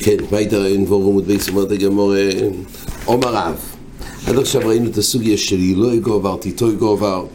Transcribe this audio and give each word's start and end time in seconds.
כן, 0.00 0.16
מה 0.30 0.38
התראיין 0.38 0.84
ואומרים 0.88 1.18
את 1.18 1.24
בייס 1.24 1.48
אומרת 1.48 1.70
הגמור 1.70 2.14
עומר 3.04 3.28
רב 3.28 3.56
עד 4.26 4.38
עכשיו 4.38 4.62
ראינו 4.64 4.90
את 4.90 4.98
הסוגיה 4.98 5.36
של 5.36 5.56
אילוי 5.56 5.98
גובר, 5.98 6.36
טיטוי 6.36 6.74
גובר 6.74 7.26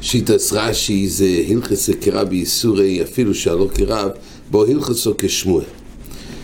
שיטס 0.00 0.52
רש"י 0.52 1.08
זה 1.08 1.42
הלכס 1.48 1.90
קרא 1.90 2.24
בייסורי 2.24 3.02
אפילו 3.02 3.34
שהלא 3.34 3.68
קרב 3.74 4.10
בו 4.50 4.64
הלכסו 4.64 5.14
כשמואל 5.18 5.64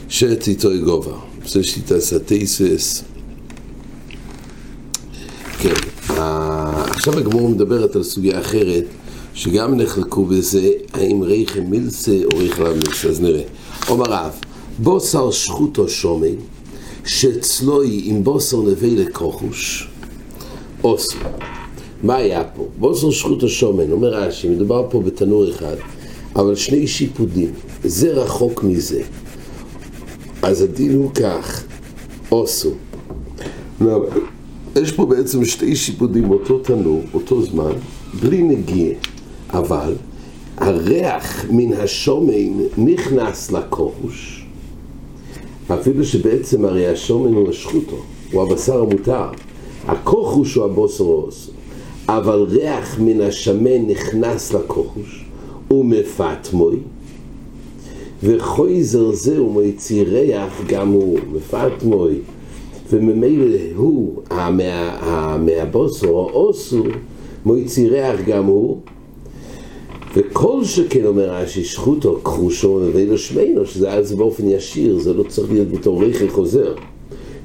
שטיטוי 0.09 0.79
גובר. 0.79 1.19
זה 1.47 1.65
שיטס 1.65 2.13
הטייסס 2.13 3.05
כן, 5.59 5.75
עכשיו 6.09 7.19
הגמור 7.19 7.49
מדברת 7.49 7.97
על 7.97 8.03
סוגיה 8.03 8.41
אחרת 8.41 8.85
שגם 9.35 9.75
נחלקו 9.75 10.25
בזה 10.25 10.71
האם 10.93 11.23
ריחם 11.23 11.61
מילסה 11.61 12.17
או 12.33 12.39
ריחם 12.39 12.73
מילסה 12.73 13.09
אז 13.09 13.21
נראה 13.21 13.43
עומר 13.89 14.05
רב 14.09 14.33
בשר 14.83 15.31
שחוטה 15.31 15.89
שמן, 15.89 16.35
שצלאו 17.05 18.03
עם 18.05 18.25
בשר 18.25 18.63
נבילה 18.63 18.97
כחוש, 18.97 19.89
אסור. 20.85 21.19
מה 22.03 22.17
היה 22.17 22.45
פה? 22.45 22.69
בשר 22.79 23.11
שחוטה 23.11 23.49
שמן, 23.49 23.93
אומר 23.93 24.09
רש"י, 24.09 24.49
מדובר 24.49 24.87
פה 24.91 25.01
בתנור 25.01 25.51
אחד, 25.51 25.77
אבל 26.37 26.55
שני 26.55 26.87
שיפודים, 26.87 27.53
זה 27.85 28.13
רחוק 28.13 28.65
מזה. 28.65 29.03
אז 30.43 30.63
הדין 30.63 30.95
הוא 30.95 31.11
כך, 31.15 31.65
אסור. 32.33 32.71
יש 34.77 34.93
פה 34.93 35.07
בעצם 35.07 35.45
שתי 35.45 35.77
שיפודים, 35.77 36.31
אותו 36.31 36.59
תנור, 36.59 37.03
אותו 37.15 37.43
זמן, 37.43 37.73
בלי 38.21 38.43
נגיעה, 38.43 38.95
אבל 39.53 39.95
הריח 40.57 41.45
מן 41.51 41.73
השומן 41.73 42.59
נכנס 42.79 43.53
לכוחוש, 43.53 44.47
אפילו 45.75 46.05
שבעצם 46.05 46.65
הרי 46.65 46.89
השומן 46.89 47.33
הוא 47.33 47.49
השחוטו, 47.49 47.97
הוא 48.33 48.43
הבשר 48.43 48.83
המותר. 48.83 49.29
הכוחוש 49.87 50.55
הוא 50.55 50.65
הבוסרוס, 50.65 51.51
אבל 52.09 52.47
ריח 52.49 52.99
מן 53.01 53.21
השמן 53.21 53.87
נכנס 53.87 54.53
לכוחוש, 54.53 55.25
הוא 55.69 55.85
מפטמוי, 55.85 56.77
וחויזר 58.23 59.13
זה 59.13 59.39
הוא 59.39 59.53
מוציא 59.53 60.05
ריח 60.05 60.61
גם 60.67 60.89
הוא, 60.89 61.19
מפטמוי, 61.33 62.19
וממילא 62.91 63.59
הוא, 63.77 64.23
מהבוסר, 65.39 66.09
האוסו, 66.09 66.85
מוציא 67.45 67.89
ריח 67.89 68.21
גם 68.27 68.45
הוא, 68.45 68.81
וכל 70.15 70.65
שכן 70.65 71.05
אומר 71.05 71.31
רש"י, 71.31 71.65
שחוטו 71.65 72.21
כחושו 72.25 72.81
לו 73.09 73.19
שמינו, 73.19 73.67
שזה 73.67 74.03
זה 74.03 74.17
באופן 74.17 74.49
ישיר, 74.49 74.99
זה 74.99 75.15
לא 75.15 75.23
צריך 75.23 75.53
להיות 75.53 75.69
בתור 75.69 76.05
רכי 76.05 76.29
חוזר. 76.29 76.75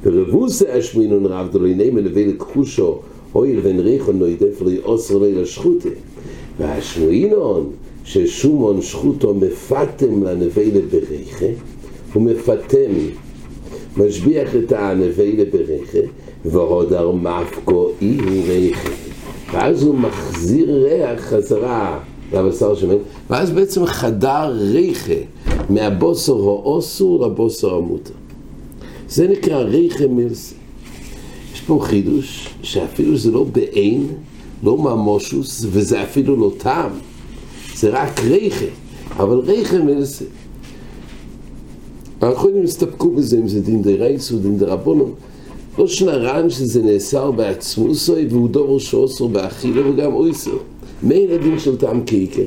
ורבוסי 0.03 0.67
השמינון 0.67 1.25
רב 1.25 1.51
דולי 1.51 1.75
נאמן 1.75 2.03
לביא 2.03 2.27
לכחושו, 2.27 2.99
הואיל 3.31 3.59
ואין 3.63 3.79
ריחון 3.79 4.19
לא 4.19 4.25
ידף 4.25 4.61
לי 4.61 4.79
אוסר 4.83 5.17
לילה 5.17 5.45
שחוטה. 5.45 5.89
והשמינון, 6.59 7.69
ששומון 8.03 8.81
שחוטו 8.81 9.33
מפתם 9.33 10.23
לנבלה 10.23 10.79
בריחה, 10.91 11.45
הוא 12.13 12.23
מפתם, 12.23 12.91
משביח 13.97 14.55
את 14.55 14.71
הנבלה 14.71 15.43
בריחה, 15.51 16.07
והודר 16.45 17.11
מפקו 17.11 17.91
אי 18.01 18.17
ריחה. 18.47 18.89
ואז 19.53 19.83
הוא 19.83 19.95
מחזיר 19.95 20.83
ריח 20.83 21.19
חזרה 21.19 21.99
לבשר 22.33 22.75
שמן, 22.75 22.95
ואז 23.29 23.51
בעצם 23.51 23.85
חדר 23.85 24.51
ריחה 24.51 25.13
מהבוסר 25.69 26.33
האוסו 26.33 27.19
לבוסר 27.25 27.75
המותר. 27.75 28.13
זה 29.09 29.27
נקרא 29.27 29.57
ריחה 29.57 30.07
מילסי. 30.07 30.55
יש 31.53 31.61
פה 31.61 31.79
חידוש 31.83 32.49
שאפילו 32.63 33.17
זה 33.17 33.31
לא 33.31 33.43
בעין, 33.43 34.07
לא 34.63 34.77
ממושוס, 34.77 35.65
וזה 35.69 36.03
אפילו 36.03 36.35
לא 36.35 36.51
טעם, 36.57 36.91
זה 37.75 37.89
רק 37.89 38.19
ריחה, 38.19 38.65
אבל 39.17 39.37
ריחה 39.37 39.77
מילסי. 39.79 40.25
אנחנו 42.21 42.35
יכולים 42.35 42.61
להסתפקו 42.61 43.11
בזה 43.11 43.37
אם 43.37 43.47
זה 43.47 43.61
דין 43.61 43.81
די 43.81 43.95
רייס 43.95 44.31
או 44.31 44.37
דין 44.37 44.57
די 44.57 44.65
רבונו. 44.65 45.09
לא 45.77 45.87
שנרן 45.87 46.49
שזה 46.49 46.83
נאסר 46.83 47.31
בעצמוסוי 47.31 48.27
והוא 48.27 48.49
דובר 48.49 48.79
שאוסר 48.79 49.27
באכילו 49.27 49.93
וגם 49.93 50.13
אויסר. 50.13 50.57
מיין 51.03 51.31
הדין 51.31 51.59
של 51.59 51.75
טעם 51.75 52.03
קייקה. 52.03 52.41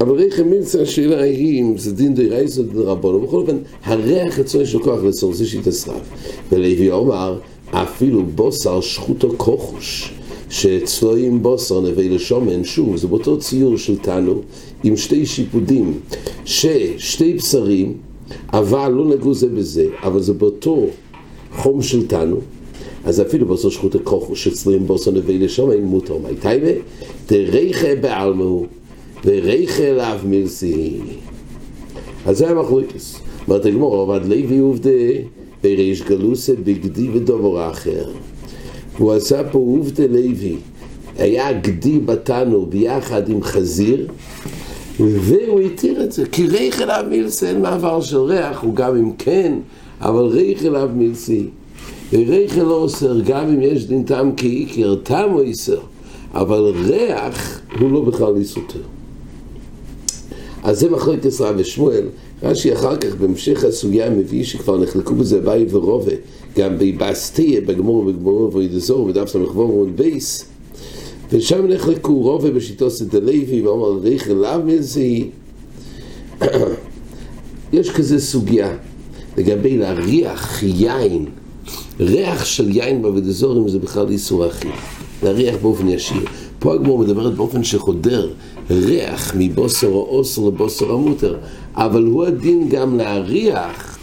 אבל 0.00 0.14
ריחם 0.14 0.48
מילצה 0.48 0.82
השאלה 0.82 1.22
היא 1.22 1.60
אם 1.60 1.78
זה 1.78 1.92
דין 1.92 2.14
די 2.14 2.28
רייס 2.28 2.58
או 2.58 2.62
דין 2.62 2.78
רבונו, 2.78 3.20
בכל 3.20 3.36
אופן 3.36 3.56
הריח 3.84 4.40
אצלו 4.40 4.60
יש 4.60 4.74
לו 4.74 4.82
כוח 4.82 5.02
לסור, 5.02 5.34
זה 5.34 5.46
שרף. 5.46 6.10
ולוי 6.52 6.90
אומר, 6.90 7.38
אפילו 7.70 8.22
בוסר 8.34 8.80
שחוטו 8.80 9.32
כוחוש, 9.36 10.12
שאצלו 10.50 11.16
עם 11.16 11.42
בוסר 11.42 11.80
נבי 11.80 12.08
לשומן, 12.08 12.64
שוב, 12.64 12.96
זה 12.96 13.06
באותו 13.06 13.38
ציור 13.38 13.76
של 13.76 13.98
תנו, 13.98 14.40
עם 14.84 14.96
שתי 14.96 15.26
שיפודים, 15.26 16.00
ששתי 16.44 17.34
בשרים, 17.34 17.94
אבל 18.52 18.92
לא 18.92 19.04
נגעו 19.04 19.34
זה 19.34 19.48
בזה, 19.48 19.86
אבל 20.02 20.20
זה 20.20 20.32
באותו 20.32 20.86
חום 21.56 21.82
של 21.82 22.06
תנו, 22.06 22.36
אז 23.04 23.20
אפילו 23.20 23.46
בוסר 23.46 23.68
שחוטו 23.68 23.98
כוחוש, 24.04 24.44
שאצלו 24.44 24.72
עם 24.72 24.86
בוסר 24.86 25.10
נבי 25.10 25.38
לשומן, 25.38 25.80
מותר 25.80 26.18
מי 26.18 26.36
טייבה, 26.40 26.70
דריכה 27.28 27.94
בעלמו 28.00 28.66
וריחה 29.24 29.82
אליו 29.82 30.18
מלסי. 30.24 31.00
אז 32.26 32.38
זה 32.38 32.50
המחלוקס. 32.50 33.20
אומרת 33.48 33.66
הגמור, 33.66 34.02
עבד 34.02 34.26
לוי 34.26 34.58
עובדה 34.58 34.90
בריש 35.62 36.02
גלוסה 36.02 36.52
בגדי 36.64 37.08
ודובר 37.12 37.70
אחר. 37.70 38.10
הוא 38.98 39.12
עשה 39.12 39.44
פה 39.44 39.58
עובדה 39.58 40.06
לוי. 40.06 40.56
היה 41.18 41.52
גדי 41.52 41.98
בתנו 41.98 42.66
ביחד 42.66 43.28
עם 43.28 43.42
חזיר 43.42 44.06
והוא 45.00 45.60
התיר 45.60 46.04
את 46.04 46.12
זה, 46.12 46.26
כי 46.26 46.46
ריח 46.46 46.82
אליו 46.82 47.04
מילסי, 47.10 47.46
אין 47.46 47.62
מעבר 47.62 48.00
של 48.00 48.18
ריח, 48.18 48.62
הוא 48.62 48.74
גם 48.74 48.96
אם 48.96 49.12
כן, 49.18 49.52
אבל 50.00 50.24
ריח 50.24 50.64
אליו 50.64 50.90
מילסי. 50.94 51.46
וריח 52.12 52.58
לא 52.58 52.74
אוסר, 52.74 53.20
גם 53.20 53.48
אם 53.48 53.62
יש 53.62 53.86
דין 53.86 54.02
טעם 54.02 54.32
כאיקר, 54.36 54.94
טעם 54.94 55.30
הוא 55.30 55.40
איסר. 55.40 55.80
אבל 56.34 56.72
ריח 56.86 57.60
הוא 57.80 57.92
לא 57.92 58.00
בכלל 58.00 58.36
איסותר. 58.36 58.80
אז 60.62 60.80
זה 60.80 60.90
מחלקת 60.90 61.40
רב 61.40 61.54
ושמואל, 61.58 62.06
רש"י 62.42 62.72
אחר 62.72 62.96
כך 62.96 63.14
בהמשך 63.14 63.64
הסוגיה 63.64 64.10
מביא 64.10 64.44
שכבר 64.44 64.78
נחלקו 64.78 65.14
בזה 65.14 65.40
באי 65.40 65.66
ורובה, 65.70 66.12
גם 66.56 66.78
בבאסטיה, 66.78 67.60
בגמור 67.60 67.96
ובגמור 67.96 68.50
וידזור, 68.56 69.08
בדף 69.08 69.28
סמכבור 69.28 69.74
ועוד 69.74 69.96
בייס, 69.96 70.44
ושם 71.32 71.66
נחלקו 71.66 72.14
רובה 72.14 72.50
בשיטוס 72.50 73.02
את 73.02 73.14
הלוי 73.14 73.62
ואומר 73.64 74.00
ריח 74.00 74.30
אליו 74.30 74.60
מזי. 74.64 75.30
יש 77.72 77.90
כזה 77.90 78.20
סוגיה 78.20 78.76
לגבי 79.38 79.76
להריח 79.76 80.62
יין, 80.62 81.26
ריח 82.00 82.44
של 82.44 82.76
יין 82.76 83.02
בוודזורים 83.02 83.68
זה 83.68 83.78
בכלל 83.78 84.08
איסור 84.08 84.46
אכיל. 84.46 84.70
להריח 85.22 85.56
באופן 85.62 85.88
ישיר. 85.88 86.22
פה 86.58 86.74
הגמור 86.74 86.98
מדברת 86.98 87.34
באופן 87.34 87.64
שחודר 87.64 88.30
ריח 88.70 89.34
מבוסר 89.38 89.88
או 89.88 90.06
אוסר 90.08 90.42
לבוסר 90.42 90.92
המותר, 90.92 91.36
אבל 91.74 92.04
הוא 92.04 92.24
הדין 92.24 92.68
גם 92.68 92.96
להריח 92.96 93.98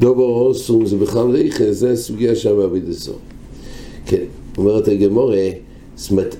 דובר 0.00 0.24
אוסר, 0.24 0.86
זה 0.86 0.96
בכלל 0.96 1.30
ריחה, 1.30 1.72
זה 1.72 1.90
הסוגיה 1.90 2.36
שם 2.36 2.56
בעביד 2.56 2.88
הסור. 2.88 3.18
כן, 4.06 4.24
אומרת 4.58 4.88
הגמורה, 4.88 5.48
זאת 5.96 6.10
אומרת, 6.10 6.36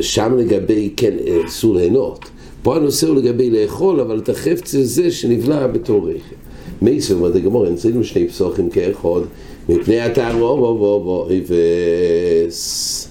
שם 0.00 0.36
לגבי, 0.38 0.92
כן, 0.96 1.14
אסור 1.46 1.74
ליהנות. 1.74 2.24
פה 2.62 2.76
הנושא 2.76 3.06
הוא 3.06 3.16
לגבי 3.16 3.50
לאכול, 3.50 4.00
אבל 4.00 4.18
את 4.18 4.28
החפץ 4.28 4.74
הזה 4.74 5.10
שנבלע 5.10 5.66
בתור 5.66 6.06
ריחה. 6.06 6.34
מייסר, 6.82 7.14
אומרת 7.14 7.36
הגמורה, 7.36 7.68
נמצאים 7.68 8.04
שני 8.04 8.28
פסוחים 8.28 8.70
כאחד, 8.70 9.20
מפני 9.68 10.00
התערו 10.00 10.56
בו 10.56 11.00
בו 11.00 11.28
אבס. 11.28 13.08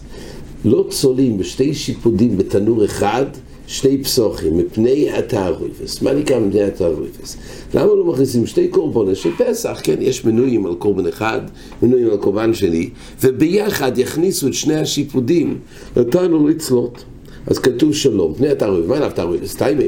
לא 0.65 0.85
צולים 0.89 1.37
בשתי 1.37 1.73
שיפודים 1.73 2.37
בתנור 2.37 2.85
אחד 2.85 3.25
שני 3.67 4.03
פסוחים, 4.03 4.57
מפני 4.57 5.11
התערויפס. 5.11 6.01
מה 6.01 6.13
נקרא 6.13 6.39
מפני 6.39 6.61
התערויפס? 6.61 7.37
למה 7.73 7.85
לא 7.85 8.05
מכניסים 8.05 8.45
שתי 8.45 8.67
קורבנות 8.67 9.15
של 9.15 9.29
פסח? 9.37 9.79
כן, 9.83 9.95
יש 9.99 10.25
מנויים 10.25 10.65
על 10.65 10.75
קורבן 10.75 11.07
אחד, 11.07 11.41
מנויים 11.83 12.09
על 12.09 12.17
קורבן 12.17 12.53
שני, 12.53 12.89
וביחד 13.23 13.97
יכניסו 13.97 14.47
את 14.47 14.53
שני 14.53 14.75
השיפודים, 14.75 15.59
נתנו 15.97 16.47
לצלות. 16.47 17.03
אז 17.47 17.59
כתוב 17.59 17.95
שלום, 17.95 18.33
פני 18.33 18.49
התערויפס, 18.49 18.87
מה 18.87 18.97
אליו 18.97 19.11
תערויפס? 19.15 19.55
טיימי. 19.55 19.87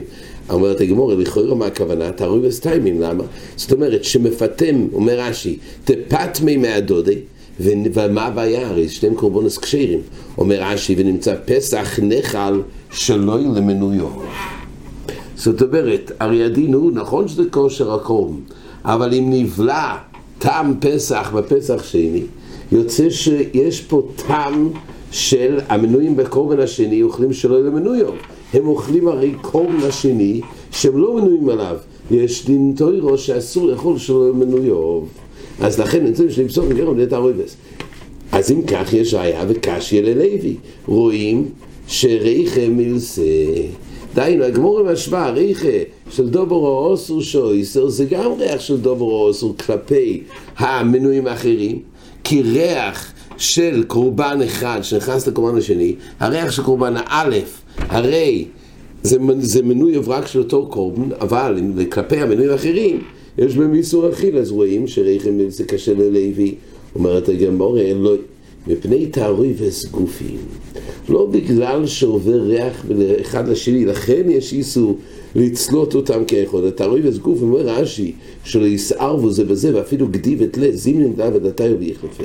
אומרת 0.49 0.81
הגמור, 0.81 1.13
לכאורה 1.13 1.55
מה 1.55 1.65
הכוונה? 1.65 2.11
תערוי 2.11 2.47
וסטיימים, 2.47 3.01
למה? 3.01 3.23
זאת 3.55 3.71
אומרת, 3.71 4.03
שמפתם, 4.03 4.87
אומר 4.93 5.19
רש"י, 5.19 5.57
תפטמי 5.85 6.57
מהדודי, 6.57 7.17
ומה 7.59 8.25
הבעיה? 8.25 8.67
הרי 8.67 8.89
שניהם 8.89 9.15
קורבנס 9.15 9.57
כשרים. 9.57 9.99
אומר 10.37 10.61
רש"י, 10.61 10.95
ונמצא 10.97 11.35
פסח 11.45 11.99
נחל 12.01 12.61
שלא 12.91 13.39
למנויו. 13.39 14.07
זאת 15.35 15.61
אומרת, 15.61 16.11
הרי 16.19 16.43
הדין 16.43 16.73
הוא, 16.73 16.91
נכון 16.91 17.27
שזה 17.27 17.43
כושר 17.51 17.93
הקורבן, 17.93 18.39
אבל 18.85 19.13
אם 19.13 19.25
נבלע 19.29 19.95
טעם 20.39 20.73
פסח 20.79 21.31
בפסח 21.35 21.83
שני, 21.83 22.23
יוצא 22.71 23.09
שיש 23.09 23.81
פה 23.81 24.07
טעם 24.27 24.69
של 25.11 25.59
המנויים 25.69 26.15
בקורבן 26.15 26.59
השני, 26.59 27.01
אוכלים 27.01 27.33
שלא 27.33 27.63
למנויו. 27.63 28.07
הם 28.53 28.67
אוכלים 28.67 29.07
הרי 29.07 29.33
קורבן 29.41 29.87
השני 29.87 30.41
שהם 30.71 30.97
לא 30.97 31.13
מנויים 31.13 31.49
עליו. 31.49 31.77
יש 32.11 32.45
דין 32.45 32.73
תוירו 32.77 33.17
שאסור 33.17 33.67
לאכול 33.67 33.97
שלא 33.97 34.33
מנויו. 34.33 34.99
אז 35.59 35.79
לכן 35.79 36.05
נמצאים 36.05 36.29
שני 36.29 36.47
פסוק 36.47 36.65
וגרם 36.69 36.97
לית 36.97 37.13
הרויבס. 37.13 37.55
אז 38.31 38.51
אם 38.51 38.61
כך 38.61 38.93
יש 38.93 39.13
ראיה 39.13 39.45
וקשיא 39.47 40.01
ללוי. 40.01 40.55
רואים 40.87 41.49
שריחה 41.87 42.67
מילסה. 42.69 43.21
דהיינו, 44.15 44.43
הגמור 44.43 44.83
משווה, 44.83 45.29
ריחה 45.29 45.67
של 46.09 46.29
דוברו 46.29 46.67
אוסור 46.67 47.21
שויסר 47.21 47.89
זה 47.89 48.05
גם 48.05 48.31
ריח 48.39 48.61
של 48.61 48.77
דוברו 48.77 49.27
אוסור 49.27 49.55
כלפי 49.65 50.23
המנויים 50.57 51.27
האחרים, 51.27 51.79
כי 52.23 52.41
ריח 52.41 53.13
של 53.37 53.83
קורבן 53.87 54.39
אחד 54.45 54.79
שנכנס 54.81 55.27
לקורבן 55.27 55.57
השני, 55.57 55.95
הריח 56.19 56.51
של 56.51 56.63
קורבן 56.63 56.93
האלף, 56.97 57.61
הרי 57.77 58.45
זה, 59.03 59.17
זה 59.39 59.63
מנוי 59.63 59.97
רק 60.07 60.27
של 60.27 60.39
אותו 60.39 60.67
קורבן, 60.67 61.09
אבל 61.21 61.57
כלפי 61.89 62.17
המנויים 62.17 62.49
האחרים, 62.49 63.01
יש 63.37 63.55
בהם 63.55 63.73
איסור 63.73 64.09
אכיל, 64.09 64.37
אז 64.37 64.51
רואים 64.51 64.87
שריחם 64.87 65.39
זה 65.47 65.63
קשה 65.63 65.93
ללוי, 65.93 66.55
אומרת 66.95 67.29
הגמור, 67.29 67.77
לא, 67.95 68.15
מפני 68.67 69.05
תערוי 69.05 69.53
וסגופים, 69.57 70.37
לא 71.09 71.25
בגלל 71.25 71.87
שעובר 71.87 72.41
ריח 72.41 72.85
אחד 73.21 73.47
לשני, 73.47 73.85
לכן 73.85 74.29
יש 74.29 74.53
איסור 74.53 74.97
לצלות 75.35 75.95
אותם 75.95 76.25
כאחד. 76.25 76.63
התערוי 76.67 77.07
וסגוף, 77.07 77.41
אומר 77.41 77.59
רש"י, 77.59 78.13
שלא 78.43 78.65
יסערבו 78.65 79.31
זה 79.31 79.45
בזה, 79.45 79.75
ואפילו 79.75 80.07
גדיב 80.07 80.41
את 80.41 80.57
לה, 80.57 80.67
זימנים 80.71 81.13
דה 81.13 81.29
ודתי 81.33 81.63
וביחלפי. 81.73 82.23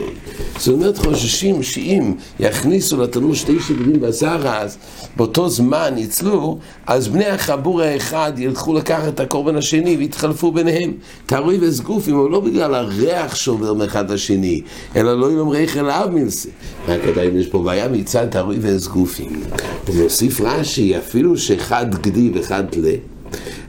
זאת 0.59 0.75
אומרת, 0.75 0.99
חוששים 0.99 1.63
שאם 1.63 2.13
יכניסו 2.41 2.97
לתנור 2.97 3.35
שתי 3.35 3.61
שיבודים 3.61 4.01
בשר 4.01 4.41
אז, 4.45 4.79
באותו 5.17 5.49
זמן 5.49 5.95
יצלו, 5.97 6.59
אז 6.87 7.09
בני 7.09 7.27
החבור 7.27 7.83
האחד 7.83 8.33
ילכו 8.39 8.75
לקחת 8.75 9.09
את 9.09 9.21
הקורבן 9.21 9.57
השני 9.57 9.97
ויתחלפו 9.97 10.53
ביניהם. 10.53 10.93
תערוי 11.27 11.59
וסגופים, 11.61 12.17
אבל 12.17 12.31
לא 12.31 12.41
בגלל 12.41 12.75
הריח 12.75 13.35
שעובר 13.35 13.75
מאחד 13.75 14.11
לשני, 14.11 14.63
אלא 14.97 15.21
לא 15.21 15.33
ילום 15.33 15.49
ריח 15.49 15.77
אל 15.77 15.91
אב 15.91 16.11
מלסה. 16.11 16.49
רק 16.89 17.01
עדיין 17.05 17.37
יש 17.37 17.47
פה 17.47 17.63
בעיה 17.63 17.89
מצד 17.89 18.27
תערוי 18.31 18.57
וסגופים. 18.61 19.41
ומוסיף 19.89 20.41
רש"י, 20.41 20.99
אפילו 20.99 21.39
שאחד 21.39 21.87
גדי 22.03 22.31
ואחד 22.35 22.65
לה, 22.75 22.93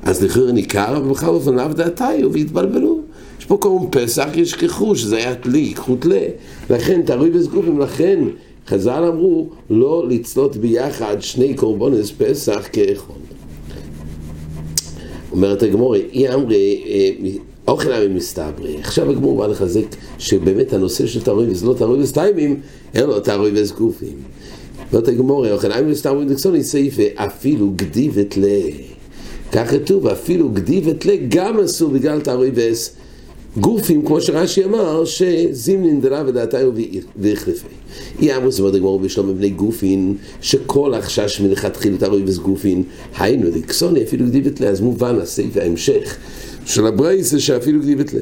אז 0.04 0.24
לכאורה 0.24 0.52
ניכר, 0.52 0.98
אבל 0.98 1.10
בכלל 1.10 1.30
אופניו 1.30 1.72
דעתיו 1.76 2.34
והתבלבלו. 2.34 3.00
יש 3.40 3.46
פה 3.46 3.58
קוראים 3.58 3.92
פסח, 3.92 4.28
ישכחו 4.36 4.96
שזה 4.96 5.18
היה 5.18 5.36
תלי, 5.36 5.60
ייקחו 5.60 5.96
תלה. 5.96 6.22
לכן, 6.70 7.02
תערוי 7.02 7.30
וסגופים, 7.34 7.80
לכן 7.80 8.20
חז"ל 8.68 9.04
אמרו 9.04 9.50
לא 9.70 10.06
לצלות 10.10 10.58
ביחד 10.58 11.18
שני 11.20 11.54
קורבנס 11.54 12.12
פסח 12.18 12.68
כאחד. 12.72 13.14
אומרת 15.32 15.64
הגמורי, 15.64 16.06
אי 16.14 16.34
אמרי, 16.34 16.84
אה, 16.88 17.30
אוכל 17.68 17.92
עמי 17.92 18.08
מסתברי. 18.08 18.78
עכשיו 18.80 19.12
הגמור 19.12 19.38
בא 19.38 19.48
לחזק 19.48 19.86
שבאמת 20.18 20.74
הנושא 20.74 21.08
של 21.08 21.22
תערוי 21.22 21.56
זה 21.56 21.66
לא 21.66 21.74
תערוי 21.74 22.02
וסטיימים, 22.02 22.60
אלא 22.96 23.20
תערוי 23.20 23.52
וסגופים. 23.54 24.18
אומרת 24.94 25.08
הגמורי, 25.08 25.52
אוכל 25.52 25.72
עמי 25.72 25.92
מסתברי 25.92 26.26
דקסוני 26.26 26.64
סעיפה, 26.64 27.04
אפילו 27.16 27.72
גדיבת 27.76 28.38
ל... 28.38 28.46
כך 29.52 29.72
כתוב, 29.72 30.08
אפילו 30.08 30.50
גדיבת 30.50 31.06
ל... 31.06 31.10
גם 31.30 31.60
אסור 31.60 31.90
בגלל 31.90 32.22
תערוי 32.22 32.52
וסגופים. 32.54 33.00
גופים, 33.58 34.06
כמו 34.06 34.22
שרש"י 34.22 34.64
אמר, 34.64 35.06
שזימנין 35.06 36.02
דלה 36.02 36.24
ודעתיו 36.28 36.72
והחלפי. 37.16 37.68
אי 38.22 38.36
אמרו 38.36 38.52
סבוד 38.52 38.76
הגמור 38.76 39.00
בשלום 39.00 39.30
מבני 39.30 39.50
גופין, 39.50 40.16
שכל 40.42 40.94
החשש 40.94 41.42
מלכתחילה 41.42 41.98
תרוי 41.98 42.24
וסגופין, 42.26 42.84
היינו 43.18 43.50
דקסוני 43.52 44.04
אפילו 44.04 44.26
גדיבת 44.26 44.60
לה, 44.60 44.68
אז 44.68 44.82
מובן 44.82 45.20
הסעיף 45.20 45.58
ההמשך 45.58 46.18
של 46.66 46.88
הברייס 46.88 47.32
זה 47.32 47.40
שאפילו 47.40 47.80
גדיבת 47.80 48.14
לה. 48.14 48.20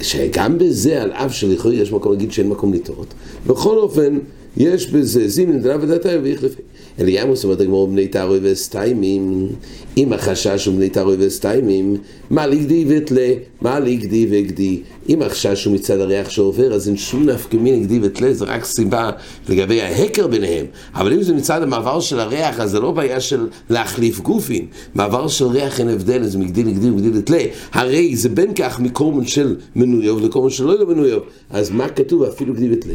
שגם 0.00 0.58
בזה, 0.58 1.02
על 1.02 1.12
אף 1.12 1.34
שלכאורה 1.34 1.74
יש 1.74 1.92
מקום 1.92 2.12
להגיד 2.12 2.32
שאין 2.32 2.48
מקום 2.48 2.74
לטעות, 2.74 3.14
בכל 3.46 3.78
אופן, 3.78 4.18
יש 4.56 4.90
בזה 4.90 5.28
זימנין 5.28 5.62
דלה 5.62 5.76
ודעתיו 5.80 6.20
והחלפי. 6.24 6.62
אליאמוס 7.00 7.44
אומרת 7.44 7.60
הגמור 7.60 7.88
בני 7.88 8.08
תערוי 8.08 8.38
וסטיימים, 8.42 9.48
אם 9.96 10.12
החשש 10.12 10.66
הוא 10.66 10.74
בני 10.74 10.88
תערוי 10.88 11.16
וסטיימים, 11.18 11.96
מה 12.30 12.46
לגדי 12.46 12.84
ותלה, 12.88 13.32
מה 13.60 13.80
לגדי 13.80 14.26
וגדי. 14.30 14.80
אם 15.08 15.22
החשש 15.22 15.64
הוא 15.64 15.74
מצד 15.74 16.00
הריח 16.00 16.30
שעובר, 16.30 16.74
אז 16.74 16.88
אין 16.88 16.96
שום 16.96 17.30
נפקא 17.30 17.56
מין 17.56 17.80
לגדי 17.80 17.98
ותלה, 18.02 18.32
זה 18.32 18.44
רק 18.44 18.64
סיבה 18.64 19.10
לגבי 19.48 19.80
ההקר 19.80 20.26
ביניהם. 20.26 20.66
אבל 20.94 21.12
אם 21.12 21.22
זה 21.22 21.34
מצד 21.34 21.62
המעבר 21.62 22.00
של 22.00 22.20
הריח, 22.20 22.60
אז 22.60 22.70
זה 22.70 22.80
לא 22.80 22.90
בעיה 22.90 23.20
של 23.20 23.46
להחליף 23.70 24.20
גופין. 24.20 24.66
מעבר 24.94 25.28
של 25.28 25.46
ריח 25.46 25.80
אין 25.80 25.88
הבדל, 25.88 26.24
זה 26.24 26.38
מגדי 26.38 26.64
לגדי 26.64 26.90
וגדי 26.90 27.18
ותלה. 27.18 27.44
הרי 27.72 28.16
זה 28.16 28.28
בין 28.28 28.54
כך 28.54 28.80
מקורמן 28.80 29.26
של 29.26 29.56
מנויוב 29.76 30.24
לקורמן 30.24 30.50
של 30.50 30.64
לא 30.64 30.86
מנויוב. 30.86 31.22
אז 31.50 31.70
מה 31.70 31.88
כתוב 31.88 32.22
אפילו 32.22 32.54
גדי 32.54 32.72
ותלה? 32.72 32.94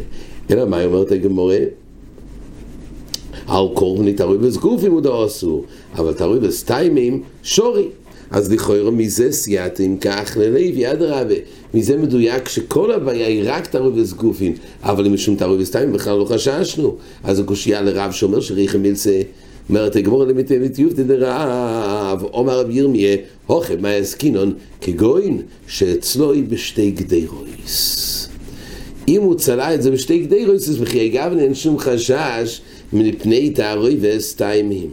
אלא 0.51 0.65
מה 0.65 0.83
אומרת 0.83 1.11
הגמורה? 1.11 1.57
על 3.47 3.65
קורבני 3.73 4.13
תרוי 4.13 4.37
בסגופים 4.37 4.91
הוא 4.91 5.25
אסור, 5.25 5.65
אבל 5.95 6.13
תרוי 6.13 6.39
בסטיימים 6.39 7.23
שורי. 7.43 7.87
אז 8.31 8.51
לכאורה 8.51 8.91
מזה 8.91 9.31
סייעתם 9.31 9.97
כך 9.97 10.37
ללוי, 10.39 10.91
אדרבה. 10.91 11.35
מזה 11.73 11.97
מדויק 11.97 12.49
שכל 12.49 12.91
הבעיה 12.91 13.27
היא 13.27 13.43
רק 13.45 13.67
תרוי 13.67 14.01
וסגופים, 14.01 14.53
אבל 14.83 15.05
אם 15.05 15.13
משום 15.13 15.35
תרוי 15.35 15.61
וסטיימים 15.61 15.93
בכלל 15.93 16.17
לא 16.17 16.25
חששנו. 16.25 16.95
אז 17.23 17.39
הקושייה 17.39 17.81
לרב 17.81 18.11
שאומר 18.11 18.39
שריחם 18.39 18.79
מילסה 18.79 19.21
אומרת 19.69 19.95
הגמור 19.95 20.23
למיטלית 20.23 20.79
יופתא 20.79 21.03
דרב, 21.03 22.23
אומר 22.33 22.59
רב 22.59 22.69
ירמיה, 22.69 23.17
הוכב 23.47 23.81
מה 23.81 23.93
יסקינון 23.93 24.53
כגוין 24.81 25.41
שאצלו 25.67 26.33
היא 26.33 26.43
בשתי 26.43 26.91
גדי 26.91 27.25
רויס. 27.27 28.29
אם 29.07 29.21
הוא 29.21 29.35
צלה 29.35 29.75
את 29.75 29.81
זה 29.81 29.91
בשתי 29.91 30.19
גדי 30.19 30.45
רויס, 30.45 30.69
אז 30.69 30.77
בכי 30.77 31.07
אגב 31.07 31.37
אין 31.37 31.55
שום 31.55 31.79
חשש 31.79 32.61
מפני 32.93 33.49
תערוי 33.49 33.97
וסטיימים. 34.01 34.89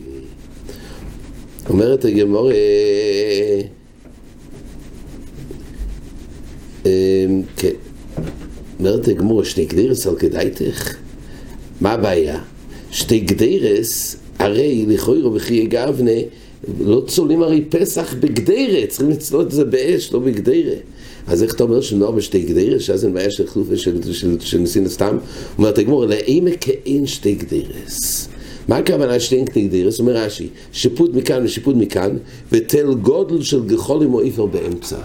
אומרת 1.69 2.05
הגמור, 2.05 2.51
כן, 7.57 7.75
אומרת 8.79 9.09
הגמור, 9.09 9.45
שתי 9.45 9.65
גדירס 9.65 10.07
על 10.07 10.17
כדאיתך? 10.17 10.97
מה 11.81 11.93
הבעיה? 11.93 12.43
שתי 12.91 13.21
גדירס, 13.21 14.17
הרי 14.39 14.85
לכוירו 14.89 15.35
וכי 15.35 15.67
גבנה, 15.67 16.11
לא 16.81 17.03
צולים 17.07 17.43
הרי 17.43 17.65
פסח 17.69 18.15
בגדירה, 18.21 18.87
צריכים 18.87 19.11
לצלות 19.11 19.47
את 19.47 19.53
זה 19.53 19.65
באש, 19.65 20.13
לא 20.13 20.19
בגדירה. 20.19 20.77
אז 21.31 21.43
איך 21.43 21.55
אתה 21.55 21.63
אומר 21.63 21.81
שנוער 21.81 22.11
בשתי 22.11 22.43
גדירה, 22.43 22.81
שאז 22.81 23.05
אין 23.05 23.15
בעיה 23.15 23.31
של 23.31 23.47
חלופה 23.47 23.77
של, 23.77 24.59
ניסין 24.59 24.87
הסתם? 24.87 25.19
אומרת 25.59 25.79
הגמור, 25.79 26.05
אלא 26.05 26.15
אימה 26.15 26.51
כאין 26.61 27.07
שתי 27.07 27.35
גדירס. 27.35 28.29
מה 28.69 28.77
הכוונה 28.77 29.21
שתי 29.21 29.45
גדירס? 29.57 30.01
אומר 30.01 30.17
רש"י, 30.17 30.49
שיפוט 30.73 31.15
מכאן 31.15 31.45
ושיפוט 31.45 31.77
מכאן, 31.77 32.17
ותל 32.53 32.95
גודל 32.95 33.43
של 33.43 33.67
גחולים 33.67 34.15
או 34.15 34.21
איפר 34.21 34.47
באמצע. 34.47 34.97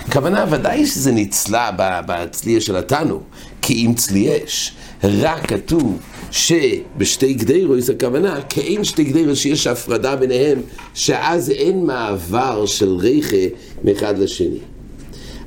הכוונה 0.00 0.44
ודאי 0.50 0.86
שזה 0.86 1.12
נצלה 1.12 1.70
בצליה 2.08 2.60
של 2.60 2.76
התנו, 2.76 3.20
כי 3.62 3.86
אם 3.86 3.94
צלי 3.94 4.30
אש, 4.44 4.72
רק 5.04 5.46
כתוב 5.48 5.98
שבשתי 6.30 7.34
גדירוס 7.34 7.90
הכוונה, 7.90 8.40
כאין 8.48 8.84
שתי 8.84 9.04
גדירוס 9.04 9.38
שיש 9.38 9.66
הפרדה 9.66 10.16
ביניהם, 10.16 10.58
שאז 10.94 11.50
אין 11.50 11.86
מעבר 11.86 12.66
של 12.66 12.94
ריחה 12.94 13.46
מאחד 13.84 14.18
לשני. 14.18 14.73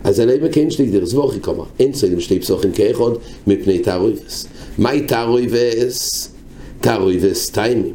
אז 0.04 0.20
עליהם 0.20 0.52
כן 0.52 0.70
שתי 0.70 0.86
גדירוס, 0.86 1.14
ואוכי 1.14 1.42
כלומר, 1.42 1.64
אין 1.80 1.92
צלים 1.92 2.20
שתי 2.20 2.40
פסוחים 2.40 2.72
כאחד 2.72 3.12
מפני 3.48 3.80
תערויבס. 3.80 4.48
מהי 4.78 5.02
תערויבס? 5.02 6.30
תערויבס 6.82 7.50
טיימים. 7.50 7.94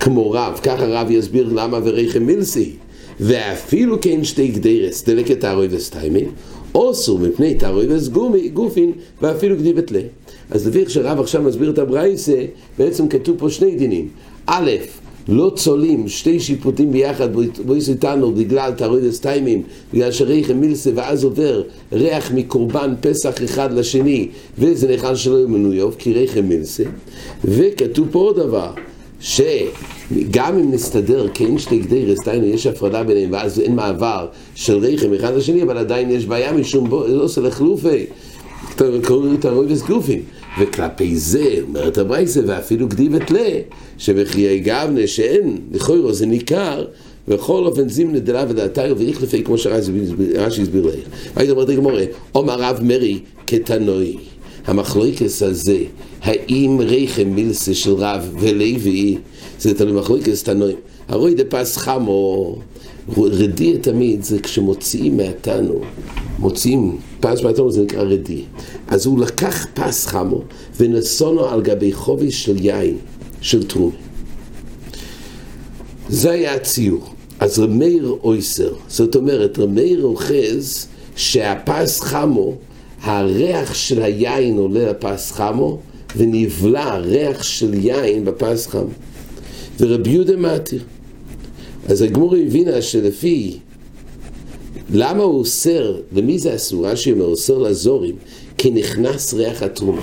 כמו 0.00 0.30
רב, 0.30 0.60
ככה 0.62 0.86
רב 0.86 1.10
יסביר 1.10 1.52
למה 1.52 1.78
וריחה 1.84 2.18
מילסי. 2.18 2.72
ואפילו 3.20 4.00
כן 4.00 4.24
שתי 4.24 4.48
גדירס, 4.48 5.04
דלקת 5.04 5.40
תערויבס 5.40 5.90
טיימים, 5.90 6.30
אוסו 6.74 7.18
מפני 7.18 7.54
תערויבס 7.54 8.08
גופין, 8.52 8.92
ואפילו 9.22 9.56
גדיבת 9.56 9.90
לה. 9.90 10.00
אז 10.50 10.68
לפי 10.68 10.80
איך 10.80 10.90
שרב 10.90 11.20
עכשיו 11.20 11.42
מסביר 11.42 11.70
את 11.70 11.78
הברייסה, 11.78 12.44
בעצם 12.78 13.08
כתוב 13.08 13.38
פה 13.38 13.50
שני 13.50 13.76
דינים. 13.76 14.08
א', 14.46 14.70
לא 15.28 15.52
צולים 15.56 16.08
שתי 16.08 16.40
שיפוטים 16.40 16.92
ביחד 16.92 17.28
בויס 17.66 17.88
איתנו 17.88 18.32
בגלל 18.32 18.72
תערוידס 18.72 19.20
טיימים, 19.20 19.62
בגלל 19.94 20.12
שריחם 20.12 20.56
מילסה 20.56 20.90
ואז 20.94 21.24
עובר 21.24 21.62
ריח 21.92 22.30
מקורבן 22.34 22.94
פסח 23.00 23.44
אחד 23.44 23.72
לשני 23.72 24.28
וזה 24.58 24.88
נאכל 24.88 25.14
שלא 25.14 25.48
מנויוב 25.48 25.96
כי 25.98 26.12
ריחם 26.12 26.44
מילסה 26.44 26.84
וכתוב 27.44 28.08
פה 28.10 28.18
עוד 28.18 28.36
דבר 28.36 28.70
שגם 29.20 30.58
אם 30.58 30.72
נסתדר 30.72 31.26
כן 31.34 31.58
שתי 31.58 31.78
גדרס, 31.78 32.18
דיינו 32.24 32.46
יש 32.46 32.66
הפרדה 32.66 33.04
ביניהם 33.04 33.32
ואז 33.32 33.60
אין 33.60 33.76
מעבר 33.76 34.26
של 34.54 34.76
רחם 34.76 35.14
אחד 35.14 35.34
לשני, 35.34 35.62
אבל 35.62 35.78
עדיין 35.78 36.10
יש 36.10 36.26
בעיה 36.26 36.52
משום 36.52 36.88
בו, 36.88 37.06
לא 37.08 37.22
עושה 37.22 37.40
לחלופי, 37.40 38.06
קוראים 39.04 39.34
את 39.34 39.44
הרויבס 39.44 39.82
גופים. 39.82 40.22
וכלפי 40.60 41.16
זה, 41.16 41.56
אומרת 41.62 41.98
הברייסה, 41.98 42.40
ואפילו 42.46 42.88
כתיב 42.88 43.14
את 43.14 43.30
לה, 43.30 43.48
שבחיי 43.98 44.60
גבנה 44.60 45.06
שאין, 45.06 45.58
לכוירו 45.72 46.12
זה 46.12 46.26
ניכר, 46.26 46.84
וכל 47.28 47.66
אופן 47.66 47.88
זימנה 47.88 48.18
דלה 48.18 48.44
ודעתיו 48.48 48.96
ואיכלפי 48.98 49.44
כמו 49.44 49.58
שרש"י 49.58 50.62
הסביר 50.62 50.86
לך. 50.86 50.94
היית 51.36 51.50
אומרת 51.50 51.68
לגמורה, 51.68 52.04
אומר 52.34 52.60
רב 52.60 52.80
מרי 52.82 53.18
כתנוי, 53.46 54.16
המחלוקס 54.66 55.42
הזה, 55.42 55.78
האם 56.22 56.80
רחם 56.80 57.28
מילסה 57.28 57.74
של 57.74 57.92
רב 57.92 58.34
ולוי, 58.40 59.18
זה 59.58 59.74
תלוי 59.74 59.92
מחלוקס 59.92 60.42
תנוי, 60.42 60.74
הרוי 61.08 61.34
דפס 61.34 61.76
חמו, 61.76 62.58
רדי 63.16 63.78
תמיד 63.78 64.24
זה 64.24 64.38
כשמוציאים 64.38 65.16
מהתנו, 65.16 65.80
מוציאים 66.38 66.98
פס 67.20 67.42
מהתנו 67.42 67.72
זה 67.72 67.82
נקרא 67.82 68.02
רדי. 68.02 68.42
אז 68.88 69.06
הוא 69.06 69.20
לקח 69.20 69.66
פס 69.74 70.06
חמו 70.06 70.42
ונסונו 70.76 71.48
על 71.48 71.62
גבי 71.62 71.92
חוביש 71.92 72.44
של 72.44 72.64
יין, 72.64 72.98
של 73.40 73.66
טרומי. 73.66 73.96
זה 76.08 76.30
היה 76.30 76.54
הציור. 76.54 77.04
אז 77.40 77.58
רמיר 77.58 78.16
אויסר, 78.24 78.74
זאת 78.88 79.16
אומרת, 79.16 79.58
רמיר 79.58 80.02
אוחז 80.04 80.86
שהפס 81.16 82.00
חמו, 82.00 82.54
הריח 83.02 83.74
של 83.74 84.02
היין 84.02 84.58
עולה 84.58 84.90
לפס 84.90 85.32
חמו, 85.32 85.78
ונבלע 86.16 86.96
ריח 86.96 87.42
של 87.42 87.74
יין 87.74 88.24
בפס 88.24 88.66
חמו. 88.66 88.90
ורבי 89.80 90.10
יהודה 90.10 90.36
מתיר. 90.36 90.82
אז 91.88 92.02
הגמור 92.02 92.34
הבינה 92.36 92.82
שלפי 92.82 93.58
למה 94.90 95.22
הוא 95.22 95.38
אוסר, 95.38 96.00
ומי 96.12 96.38
זה 96.38 96.54
אסור? 96.54 96.88
רש"י 96.88 97.12
אומר, 97.12 97.24
אוסר 97.24 97.58
לזורים, 97.58 98.16
כי 98.58 98.70
נכנס 98.70 99.34
ריח 99.34 99.62
התרומה. 99.62 100.02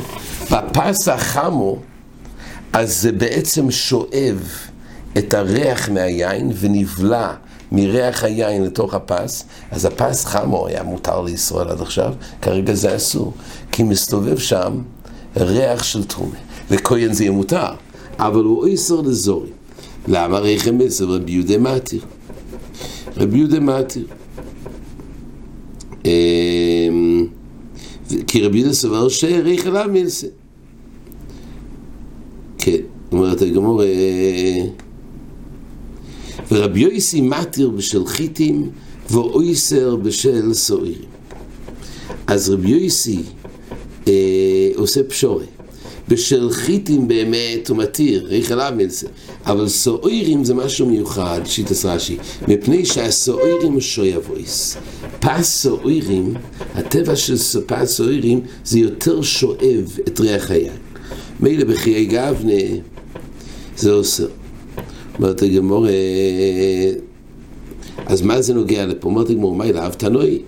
בפס 0.51 1.07
החמו, 1.07 1.77
אז 2.73 3.01
זה 3.01 3.11
בעצם 3.11 3.71
שואב 3.71 4.51
את 5.17 5.33
הריח 5.33 5.89
מהיין 5.89 6.51
ונבלע 6.59 7.33
מריח 7.71 8.23
היין 8.23 8.63
לתוך 8.63 8.93
הפס, 8.93 9.45
אז 9.71 9.85
הפס 9.85 10.25
חמו 10.25 10.67
היה 10.67 10.83
מותר 10.83 11.21
לישראל 11.21 11.69
עד 11.69 11.81
עכשיו, 11.81 12.13
כרגע 12.41 12.73
זה 12.73 12.95
אסור, 12.95 13.33
כי 13.71 13.83
מסתובב 13.83 14.37
שם 14.37 14.81
ריח 15.37 15.83
של 15.83 16.03
תרומה. 16.03 16.35
לכהן 16.71 17.13
זה 17.13 17.23
יהיה 17.23 17.31
מותר, 17.31 17.71
אבל 18.19 18.43
הוא 18.43 18.67
איסר 18.67 19.01
לזורים. 19.01 19.58
למה 20.09 20.39
ריחם 20.39 20.77
מסר 20.77 21.05
רבי 21.05 21.31
יהודה 21.31 21.57
מתיר? 21.57 22.01
רבי 23.17 23.37
יהודה 23.37 23.59
מתיר. 23.59 24.07
אמ, 26.05 27.27
כי 28.27 28.41
רבי 28.41 28.57
יהודה 28.57 28.73
סבר 28.73 29.09
שריח 29.09 29.67
אליו 29.67 29.85
מלסה. 29.93 30.27
כן, 32.57 32.77
אומרת 33.11 33.41
הגמור, 33.41 33.83
אה, 33.83 34.65
ורבי 36.51 36.79
יויסי 36.79 37.21
מתיר 37.21 37.69
בשל 37.69 38.05
חיטים 38.05 38.69
ואויסר 39.09 39.95
בשל 39.95 40.53
סוערים. 40.53 41.01
אז 42.27 42.49
רבי 42.49 42.69
יויסי 42.69 43.21
אה, 44.07 44.69
עושה 44.75 45.03
פשורי. 45.03 45.45
בשל 46.09 46.49
חיטים 46.51 47.07
באמת 47.07 47.69
הוא 47.69 47.77
מתיר, 47.77 48.25
ריח 48.27 48.51
אליו 48.51 48.73
מלסה. 48.77 49.07
אבל 49.45 49.67
סוערים 49.67 50.43
זה 50.43 50.53
משהו 50.53 50.89
מיוחד, 50.89 51.41
שיטס 51.45 51.85
רש"י, 51.85 52.17
מפני 52.47 52.85
שהסוערים 52.85 53.81
שויבויס. 53.81 54.77
פס 55.19 55.61
סוערים, 55.61 56.33
הטבע 56.75 57.15
של 57.15 57.35
פס 57.65 57.97
סוערים 57.97 58.41
זה 58.65 58.79
יותר 58.79 59.21
שואב 59.21 59.97
את 60.07 60.19
ריח 60.19 60.51
היין. 60.51 60.73
מילא 61.39 61.63
בחיי 61.63 62.05
גבנה 62.05 62.61
זה 63.77 63.91
עושה. 63.91 64.23
אומרת 65.17 65.41
הגמור, 65.41 65.85
אז 68.05 68.21
מה 68.21 68.41
זה 68.41 68.53
נוגע 68.53 68.85
לפה? 68.85 69.07
אומרת 69.07 69.29
הגמור, 69.29 69.55
מה 69.55 69.65
אליו 69.65 69.91
תנוי? 69.97 70.41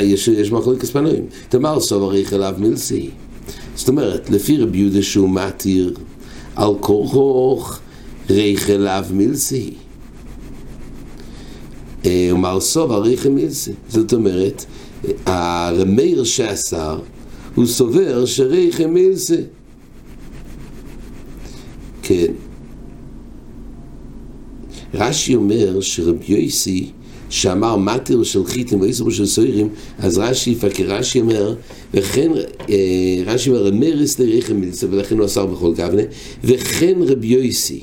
יש, 0.00 0.28
יש 0.28 0.52
מחלוקת 0.52 0.88
פנויים. 0.88 1.26
תאמר 1.48 1.80
סוב 1.80 2.02
אריך 2.02 2.32
אליו 2.32 2.54
מילסי. 2.58 3.10
זאת 3.74 3.88
אומרת, 3.88 4.30
לפי 4.30 4.56
רבי 4.58 4.78
יהודה 4.78 5.02
שהוא 5.02 5.30
מתיר 5.30 5.94
על 6.56 6.70
כורוך 6.80 7.78
ריח 8.30 8.70
אליו 8.70 9.04
מילסי. 9.10 9.74
ומר 12.04 12.60
סוב 12.60 12.92
הריח 12.92 13.26
מילסי. 13.26 13.72
זאת 13.88 14.12
אומרת, 14.12 14.64
הרמיר 15.26 16.24
שאסר, 16.24 17.00
הוא 17.54 17.66
סובר 17.66 18.26
שריח 18.26 18.80
מילסי. 18.80 19.40
כן. 22.02 22.32
רש"י 24.94 25.34
אומר 25.34 25.80
שרבי 25.80 26.24
יויסי 26.28 26.90
שאמר 27.32 27.76
מתיר 27.76 28.22
של 28.22 28.44
חיטים 28.44 28.80
ואיסור 28.80 29.10
של 29.10 29.26
סוירים, 29.26 29.68
אז 29.98 30.18
רש"י 30.18 30.50
יפקר, 30.50 30.84
רש"י 30.86 31.20
אומר, 31.20 31.54
וכן, 31.94 32.30
אה, 32.70 32.76
רש"י 33.26 33.50
אומר, 33.50 33.70
מריס 33.72 34.18
לריחם 34.18 34.56
מליצה, 34.56 34.86
ולכן 34.90 35.18
הוא 35.18 35.26
אסר 35.26 35.46
בכל 35.46 35.72
כוונה, 35.76 36.02
וכן 36.44 36.98
רבי 37.06 37.26
יויסי. 37.26 37.80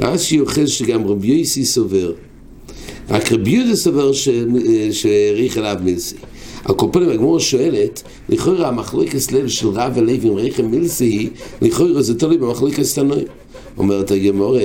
רש"י 0.00 0.40
אוחז 0.40 0.68
שגם 0.68 1.06
רבי 1.06 1.26
יויסי 1.28 1.64
סובר, 1.64 2.12
רק 3.10 3.32
רבי 3.32 3.50
יהודה 3.50 3.76
סובר 3.76 4.12
שריח 4.92 5.58
אליו 5.58 5.76
מילסי. 5.84 6.16
על 6.64 6.74
כל 6.74 6.86
פנים 6.92 7.08
הגמור 7.08 7.40
שואלת, 7.40 8.02
לכאורה 8.28 8.68
המחלוקת 8.68 9.32
ליל 9.32 9.48
של 9.48 9.68
רב 9.68 9.92
ולוי 9.96 10.18
עם 10.22 10.34
ריחם 10.34 10.66
מילסי 10.66 11.04
היא, 11.04 11.28
לכאורה 11.62 12.02
זה 12.02 12.18
תלוי 12.18 12.38
במחלוקת 12.38 12.82
תנוי. 12.94 13.24
אומרת 13.78 14.10
הגמור, 14.10 14.56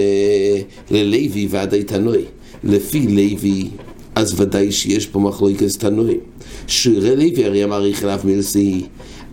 ללוי 0.92 1.48
ועדי 1.50 1.84
תנוי. 1.84 2.24
לפי 2.66 3.08
לוי, 3.08 3.68
אז 4.16 4.42
ודאי 4.42 4.72
שיש 4.72 5.08
פה 5.08 5.20
מחלוקת 5.20 5.68
תנועים. 5.80 6.20
שירי 6.68 7.16
לוי 7.16 7.46
הרי 7.46 7.64
אמר 7.64 7.86
יחלף 7.86 8.26
מלסי, 8.26 8.82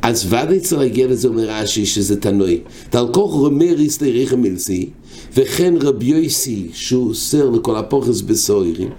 אז 0.02 0.26
ודאי 0.26 0.60
צריך 0.60 0.80
להגיע 0.80 1.06
לזה 1.06 1.28
אומר 1.28 1.44
רש"י 1.48 1.86
שזה 1.86 2.20
תנועי. 2.20 2.60
ועל 2.92 3.12
כל 3.12 3.20
רומר 3.20 3.80
יסתריך 3.80 4.34
מלסי, 4.34 4.88
וכן 5.36 5.74
רבי 5.80 6.04
יויסי 6.04 6.68
שהוא 6.72 7.08
אוסר 7.08 7.50
לכל 7.50 7.76
הפוכס 7.76 8.20
בסוירים. 8.20 8.90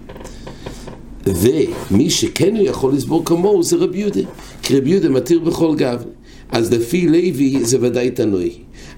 ומי 1.27 2.09
שכן 2.09 2.55
הוא 2.55 2.65
יכול 2.65 2.93
לסבור 2.93 3.25
כמוהו 3.25 3.63
זה 3.63 3.75
רבי 3.75 3.97
יהודה, 3.97 4.21
כי 4.63 4.77
רבי 4.77 4.89
יהודה 4.89 5.09
מתיר 5.09 5.39
בכל 5.39 5.75
גב. 5.75 6.03
אז 6.51 6.73
לפי 6.73 7.07
לוי 7.07 7.65
זה 7.65 7.77
ודאי 7.81 8.11
תנועי. 8.11 8.51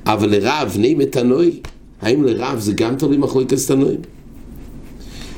אבל 0.05 0.29
לרב 0.29 0.75
נעימה 0.79 1.05
תנועי, 1.05 1.59
האם 2.01 2.23
לרב 2.23 2.59
זה 2.59 2.73
גם 2.73 2.95
תלוי 2.95 3.17
מחלוקת 3.17 3.57
תנועים? 3.67 4.14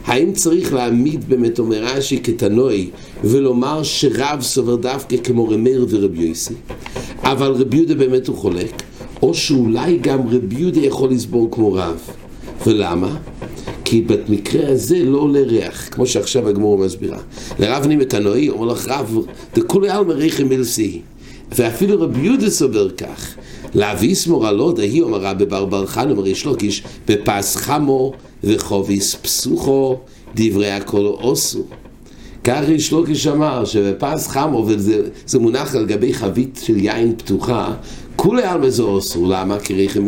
האם 0.08 0.34
צריך 0.34 0.74
להעמיד 0.74 1.30
באמת 1.30 1.60
אומר 1.60 1.84
רש"י 1.84 2.20
כתנועי 2.24 2.90
ולומר 3.24 3.84
שרב 3.84 4.42
סובר 4.42 4.76
דווקא 4.76 5.18
כמו 5.18 5.50
רמר 5.50 5.86
ורבי 5.90 6.24
יוסי 6.24 6.54
אבל 7.24 7.52
רבי 7.52 7.78
יהודה 7.78 7.96
באמת 7.96 8.28
הוא 8.28 8.38
חולק 8.38 8.84
או 9.22 9.34
שאולי 9.34 9.98
גם 9.98 10.28
רבי 10.28 10.56
יהודה 10.56 10.80
יכול 10.80 11.10
לסבור 11.10 11.52
כמו 11.52 11.74
רב 11.74 12.00
ולמה? 12.66 13.18
כי 13.86 14.02
במקרה 14.02 14.72
הזה 14.72 15.04
לא 15.04 15.18
עולה 15.18 15.40
ריח, 15.40 15.90
כמו 15.92 16.06
שעכשיו 16.06 16.50
הגמור 16.50 16.78
מסבירה. 16.78 17.20
לרב 17.60 17.88
נימא 17.88 18.04
תנועי, 18.04 18.50
אומר 18.50 18.66
לך 18.74 18.88
רב, 18.88 19.18
דכולי 19.56 19.90
עלמא 19.90 20.14
ריחם 20.14 20.50
מלסי. 20.50 21.02
ואפילו 21.56 22.02
רבי 22.02 22.20
יהודה 22.20 22.50
סובר 22.50 22.90
כך. 22.90 23.36
לאביס 23.76 24.28
מורלו 24.28 24.72
דהי 24.72 25.02
אומר 25.02 25.22
רבי 25.22 25.46
בר 25.46 25.66
בר 25.66 25.86
חן 25.86 26.12
אומר 26.12 26.28
יש 26.28 26.46
לוקיש 26.46 26.84
בפס 27.08 27.56
חמו 27.56 28.14
וחוביס 28.44 29.16
פסוחו 29.16 29.98
דברי 30.36 30.72
הכל 30.72 31.06
עושו. 31.06 31.64
כך 32.44 32.62
יש 32.70 32.92
לוקיש 32.92 33.28
אמר 33.28 33.66
שבפס 33.66 34.28
חמו 34.28 34.66
וזה 34.68 35.40
מונח 35.40 35.76
על 35.76 35.86
גבי 35.86 36.14
חבית 36.14 36.60
של 36.64 36.78
יין 36.78 37.16
פתוחה 37.18 37.74
כולי 38.16 38.44
על 38.44 38.70
זה 38.70 38.84
עושו 38.84 39.26
למה? 39.30 39.60
כי 39.60 39.74
ריחם 39.74 40.06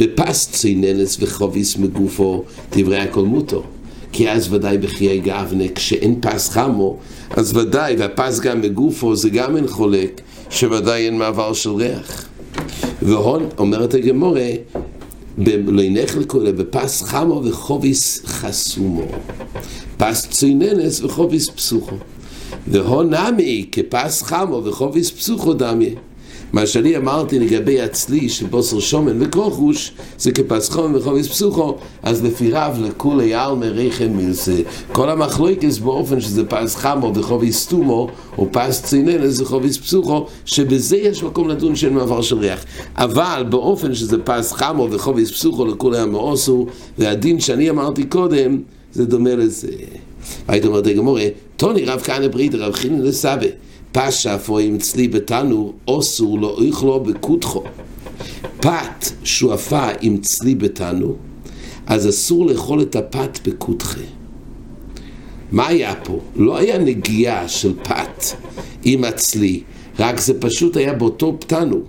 בפס 0.00 0.48
ציננס 0.52 1.16
וחוביס 1.20 1.76
מגופו 1.76 2.44
דברי 2.72 2.98
הכל 2.98 3.24
מוטו 3.24 3.62
כי 4.12 4.30
אז 4.30 4.52
ודאי 4.52 4.78
בחיי 4.78 5.20
גבנה 5.20 5.64
כשאין 5.74 6.20
פס 6.20 6.50
חמו 6.50 6.96
אז 7.30 7.56
ודאי 7.56 7.96
והפס 7.98 8.40
גם 8.40 8.60
מגופו 8.60 9.16
זה 9.16 9.30
גם 9.30 9.56
אין 9.56 9.66
חולק 9.66 10.20
שוודאי 10.50 11.06
אין 11.06 11.18
מעבר 11.18 11.52
של 11.52 11.70
ריח. 11.70 12.28
והון, 13.02 13.48
אומרת 13.58 13.94
הגמורה, 13.94 14.50
לא 15.66 15.82
ינך 15.82 16.16
לכולה 16.16 16.52
בפס 16.52 17.02
חמו 17.02 17.42
וחוביס 17.44 18.22
חסומו. 18.26 19.06
פס 19.96 20.26
צויננס 20.30 21.02
וחוביס 21.02 21.50
פסוחו. 21.50 21.96
והון 22.66 23.14
נמי 23.14 23.68
כפס 23.72 24.22
חמו 24.22 24.64
וחוביס 24.64 25.10
פסוחו 25.10 25.52
דמי. 25.52 25.94
מה 26.54 26.66
שאני 26.66 26.96
אמרתי 26.96 27.38
לגבי 27.38 27.80
הצלי 27.80 28.28
של 28.28 28.46
בוסר 28.46 28.80
שומן 28.80 29.22
וכוחוש, 29.22 29.92
זה 30.18 30.32
כפסחון 30.32 30.94
וחוביס 30.94 31.28
פסוחו, 31.28 31.74
אז 32.02 32.24
לפי 32.24 32.50
רב 32.50 32.78
לכולי 32.82 33.34
עלמא 33.34 33.64
ריחם 33.64 34.08
מילסה. 34.08 34.56
כל 34.92 35.10
המחלוקס 35.10 35.78
באופן 35.78 36.20
שזה 36.20 36.44
פס 36.44 36.76
חמו 36.76 37.12
וחוביס 37.14 37.58
סטומו, 37.58 38.08
או 38.38 38.48
פס 38.52 38.82
צינן, 38.82 39.26
זה 39.28 39.44
חוביס 39.44 39.78
פסוחו, 39.78 40.26
שבזה 40.44 40.96
יש 40.96 41.22
מקום 41.22 41.48
לדון 41.48 41.76
שאין 41.76 41.94
מעבר 41.94 42.22
של 42.22 42.38
ריח. 42.38 42.64
אבל 42.96 43.44
באופן 43.48 43.94
שזה 43.94 44.16
פס 44.18 44.52
חמו 44.52 44.88
וחוביס 44.90 45.30
פסוחו 45.30 45.66
לכולי 45.66 45.98
המאוסו, 45.98 46.66
והדין 46.98 47.40
שאני 47.40 47.70
אמרתי 47.70 48.04
קודם, 48.04 48.60
זה 48.92 49.06
דומה 49.06 49.34
לזה. 49.34 49.68
היית 50.48 50.64
אומרת 50.64 50.86
גמורה, 50.86 51.24
טוני 51.56 51.84
רב 51.84 52.00
כהנא 52.00 52.28
ברית 52.28 52.54
רב 52.54 52.72
חינן 52.72 53.02
לסבא, 53.02 53.46
פשע 53.94 54.38
פועים 54.38 54.74
אצלי 54.74 55.08
בתנור, 55.08 55.74
אוסור 55.88 56.40
לא 56.40 56.58
איכלו 56.66 57.00
בקודחו. 57.00 57.62
פת 58.60 59.04
שועפה 59.24 59.88
עם 60.00 60.18
צלי 60.20 60.54
בתנור, 60.54 61.16
אז 61.86 62.08
אסור 62.08 62.46
לאכול 62.46 62.82
את 62.82 62.96
הפת 62.96 63.38
בקודחה. 63.46 64.00
מה 65.52 65.66
היה 65.66 65.94
פה? 65.94 66.20
לא 66.36 66.56
היה 66.56 66.78
נגיעה 66.78 67.48
של 67.48 67.72
פת 67.82 68.24
עם 68.84 69.04
הצלי, 69.04 69.62
רק 69.98 70.20
זה 70.20 70.40
פשוט 70.40 70.76
היה 70.76 70.92
באותו 70.92 71.36
פתנו. 71.40 71.80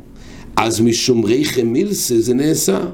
אז 0.56 0.82
משום 0.82 1.26
ריחם 1.26 1.68
מילסה 1.68 2.22
זה 2.22 2.34
נאסר. 2.34 2.90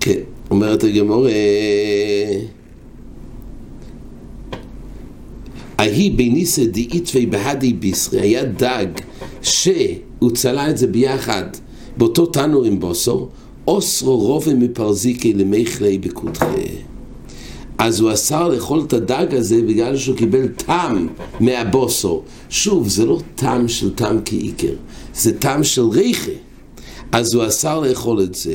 כן, 0.00 0.20
אומרת 0.50 0.84
הגמורה, 0.84 1.30
ההיא 5.96 6.12
בניסא 6.16 6.64
דאיתווי 6.64 7.26
בהדי 7.26 7.72
בישרי, 7.72 8.20
היה 8.20 8.44
דג 8.44 8.86
שהוא 9.42 10.30
צלה 10.34 10.70
את 10.70 10.78
זה 10.78 10.86
ביחד 10.86 11.44
באותו 11.96 12.26
תנור 12.26 12.64
עם 12.64 12.80
בוסו, 12.80 13.28
אוסרו 13.66 14.16
רובה 14.16 14.54
מפרזיקי 14.54 15.32
למיכלי 15.32 15.98
בקודחי. 15.98 16.68
אז 17.78 18.00
הוא 18.00 18.12
אסר 18.12 18.48
לאכול 18.48 18.80
את 18.86 18.92
הדג 18.92 19.26
הזה 19.30 19.62
בגלל 19.62 19.96
שהוא 19.96 20.16
קיבל 20.16 20.48
טעם 20.48 21.08
מהבוסו. 21.40 22.22
שוב, 22.50 22.88
זה 22.88 23.04
לא 23.04 23.20
טעם 23.34 23.68
של 23.68 23.94
טעם 23.94 24.18
כעיקר, 24.24 24.74
זה 25.14 25.38
טעם 25.38 25.64
של 25.64 25.82
ריחה. 25.82 26.32
אז 27.12 27.34
הוא 27.34 27.46
אסר 27.46 27.80
לאכול 27.80 28.22
את 28.22 28.34
זה. 28.34 28.54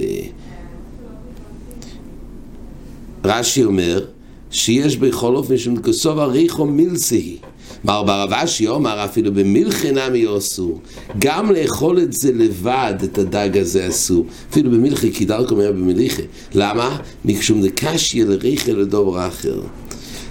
רש"י 3.25 3.63
אומר 3.63 4.05
שיש 4.51 4.97
בכל 4.97 5.35
אופן 5.35 5.53
משום 5.53 5.81
כסוב 5.81 6.19
הריחו 6.19 6.65
מילסהי. 6.65 7.37
מר 7.83 8.03
ברב 8.03 8.33
אשי 8.33 8.67
אומר 8.67 9.05
אפילו 9.05 9.33
במלכי 9.33 9.91
נמי 9.91 10.25
אסור. 10.37 10.79
גם 11.19 11.51
לאכול 11.51 11.99
את 11.99 12.13
זה 12.13 12.31
לבד, 12.31 12.93
את 13.03 13.17
הדג 13.17 13.57
הזה 13.57 13.87
אסור. 13.87 14.25
אפילו 14.51 14.71
במלכי, 14.71 15.13
כי 15.13 15.25
דרכו 15.25 15.53
אומר 15.53 15.71
במליכי. 15.71 16.21
למה? 16.55 16.97
מקשום 17.25 17.61
דקשיה 17.61 18.25
לריחי 18.25 18.73
לדובר 18.73 19.27
אחר. 19.27 19.61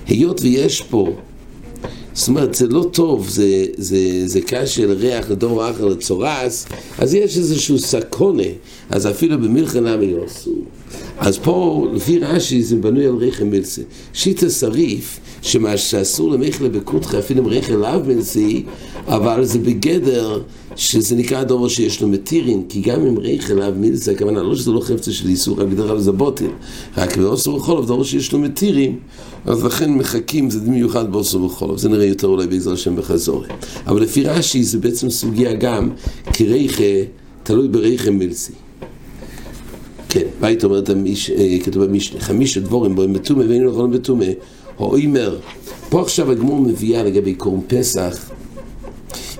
היות 0.06 0.40
ויש 0.40 0.82
פה 0.82 1.16
זאת 2.12 2.28
אומרת, 2.28 2.54
זה 2.54 2.66
לא 2.66 2.86
טוב, 2.92 3.28
זה, 3.28 3.64
זה, 3.76 3.98
זה 4.26 4.40
קשה 4.40 4.86
לריח 4.86 5.30
לדור 5.30 5.70
אחר 5.70 5.84
לצורס, 5.84 6.66
אז 6.98 7.14
יש 7.14 7.38
איזשהו 7.38 7.78
סקונה, 8.20 8.42
אז 8.90 9.06
אפילו 9.06 9.38
במלחנה 9.38 9.96
מי 9.96 10.14
אסור. 10.26 10.64
אז 11.18 11.38
פה, 11.38 11.86
לפי 11.94 12.18
רש"י, 12.18 12.62
זה 12.62 12.76
בנוי 12.76 13.06
על 13.06 13.14
ריחם 13.14 13.46
מילסה. 13.46 13.82
שיטה 14.12 14.50
שריף, 14.50 15.20
שמה 15.42 15.76
שאסור 15.76 16.30
למכלה 16.30 16.68
בקודחה, 16.68 17.18
אפילו 17.18 17.40
עם 17.40 17.46
ריחם 17.46 17.74
לאו 17.74 18.00
מילסי, 18.06 18.64
אבל 19.06 19.44
זה 19.44 19.58
בגדר 19.58 20.42
שזה 20.76 21.16
נקרא 21.16 21.44
דובר 21.44 21.68
שיש 21.68 22.00
לו 22.00 22.08
מתירין, 22.08 22.62
כי 22.68 22.80
גם 22.80 23.06
אם 23.06 23.18
ריחם 23.18 23.56
לאו 23.56 23.72
מילסה, 23.76 24.12
הכוונה 24.12 24.42
לא 24.42 24.56
שזה 24.56 24.70
לא 24.70 24.80
חפצה 24.80 25.12
של 25.12 25.28
איסור, 25.28 25.60
רק 25.60 25.66
בדרך 25.66 25.88
כלל 25.88 26.00
זה 26.00 26.12
בוטל, 26.12 26.50
רק 26.96 27.16
באוסר 27.16 27.54
וחולוב 27.54 27.86
דובר 27.86 28.04
שיש 28.04 28.32
לו 28.32 28.38
מתירין, 28.38 28.96
אז 29.44 29.64
לכן 29.64 29.92
מחכים, 29.92 30.50
זה 30.50 30.70
מיוחד 30.70 31.12
באוסר 31.12 31.44
וחולוב, 31.44 31.78
זה 31.78 31.88
נראה 31.88 32.04
יותר 32.04 32.26
אולי 32.26 32.46
בעזר 32.46 32.72
השם 32.72 32.96
בחזורי. 32.96 33.48
אבל 33.86 34.02
לפי 34.02 34.22
רש"י 34.22 34.64
זה 34.64 34.78
בעצם 34.78 35.10
סוגיה 35.10 35.52
גם, 35.52 35.90
כי 36.32 36.46
ריחה 36.46 37.19
תלוי 37.50 37.68
בריחם 37.68 38.12
מילסי. 38.12 38.52
כן, 40.08 40.26
והיית 40.40 40.64
אומרת, 40.64 40.88
המיש, 40.88 41.30
כתוב 41.64 41.84
במשנה, 41.84 42.20
חמישה 42.20 42.60
דבורים 42.60 42.94
בו 42.94 43.02
הם 43.02 43.12
בתומה 43.12 43.44
ואין 43.48 43.68
יכולים 43.68 43.90
בתומה, 43.90 44.24
או 44.78 44.96
אימר, 44.96 45.38
פה 45.88 46.02
עכשיו 46.02 46.30
הגמור 46.30 46.60
מביאה 46.60 47.02
לגבי 47.02 47.34
קורם 47.34 47.60
פסח, 47.66 48.30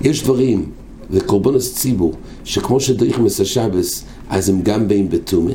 יש 0.01 0.23
דברים, 0.23 0.70
וקורבנוס 1.11 1.75
ציבור, 1.75 2.12
שכמו 2.44 2.81
שדריכים 2.81 3.27
את 3.27 3.40
השבס, 3.40 4.05
אז 4.29 4.49
הם 4.49 4.62
גם 4.62 4.88
באים 4.88 5.09
בתומה, 5.09 5.55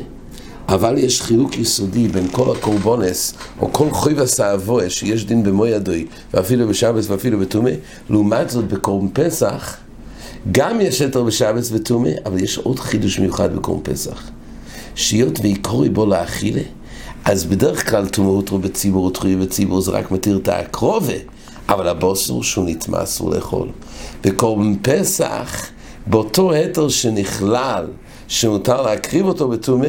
אבל 0.67 0.97
יש 0.97 1.21
חילוק 1.21 1.57
יסודי 1.57 2.07
בין 2.07 2.27
כל 2.31 2.55
הקורבונס, 2.55 3.33
או 3.61 3.73
כל 3.73 3.89
חויב 3.89 4.19
הסעבוה, 4.19 4.89
שיש 4.89 5.25
דין 5.25 5.43
במו 5.43 5.65
ידוי, 5.65 6.05
ואפילו 6.33 6.67
בשבס 6.67 7.09
ואפילו 7.09 7.39
בתומה, 7.39 7.71
לעומת 8.09 8.49
זאת 8.49 8.67
בקורם 8.67 9.09
פסח, 9.13 9.77
גם 10.51 10.81
יש 10.81 11.01
יתר 11.01 11.23
בשבס 11.23 11.71
ותומה, 11.71 12.09
אבל 12.25 12.43
יש 12.43 12.57
עוד 12.57 12.79
חידוש 12.79 13.19
מיוחד 13.19 13.55
בקורם 13.55 13.81
פסח. 13.83 14.29
שהיות 14.95 15.39
ועיקורי 15.39 15.89
בו 15.89 16.05
לאכילה, 16.05 16.61
אז 17.25 17.45
בדרך 17.45 17.89
כלל 17.89 18.07
טומאות 18.07 18.49
רו 18.49 18.59
בציבור 18.59 19.05
ותחויה 19.05 19.37
בציבור 19.37 19.81
זה 19.81 19.91
רק 19.91 20.11
מתיר 20.11 20.37
את 20.37 20.47
הקרובה, 20.47 21.13
אבל 21.69 21.87
הבוסר 21.87 22.41
שהוא 22.41 22.65
נטמע 22.67 23.03
אסור 23.03 23.31
לאכול. 23.31 23.69
בקורבן 24.23 24.75
פסח, 24.81 25.67
באותו 26.07 26.53
התר 26.53 26.89
שנכלל, 26.89 27.87
שמותר 28.27 28.81
להקריב 28.81 29.25
אותו 29.25 29.47
בטומא, 29.47 29.87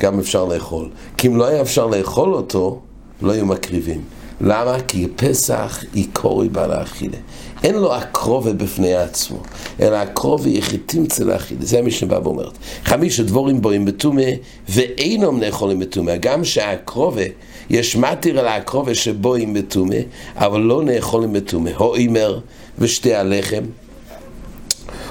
גם 0.00 0.18
אפשר 0.18 0.44
לאכול. 0.44 0.88
כי 1.16 1.28
אם 1.28 1.36
לא 1.36 1.46
היה 1.46 1.62
אפשר 1.62 1.86
לאכול 1.86 2.34
אותו, 2.34 2.80
לא 3.22 3.32
היו 3.32 3.46
מקריבים. 3.46 4.00
למה? 4.42 4.76
כי 4.88 5.08
פסח 5.16 5.84
עיקורי 5.94 6.48
בא 6.48 6.66
לאכילה. 6.66 7.16
אין 7.64 7.74
לו 7.74 7.94
הקרובה 7.94 8.52
בפני 8.52 8.94
עצמו, 8.94 9.42
אלא 9.80 9.96
הקרובה 9.96 10.48
יחיתים 10.48 11.06
צל 11.06 11.30
האכילה. 11.30 11.60
זה 11.64 11.78
המשנה 11.78 12.08
בא 12.08 12.28
ואומרת. 12.28 12.58
חמישה 12.84 13.22
דבורים 13.22 13.62
בואים 13.62 13.84
בתומה, 13.84 14.22
ואינם 14.68 15.40
נאכולים 15.40 15.78
בתומה. 15.78 16.16
גם 16.16 16.44
שהקרובה, 16.44 17.22
יש 17.70 17.96
מתיר 17.96 18.38
על 18.38 18.48
הקרובה 18.48 18.94
שבואים 18.94 19.54
בתומה, 19.54 19.96
אבל 20.36 20.60
לא 20.60 20.82
נאכולים 20.82 21.32
בתומה. 21.32 21.70
הואימר 21.76 22.40
ושתי 22.78 23.14
הלחם. 23.14 23.62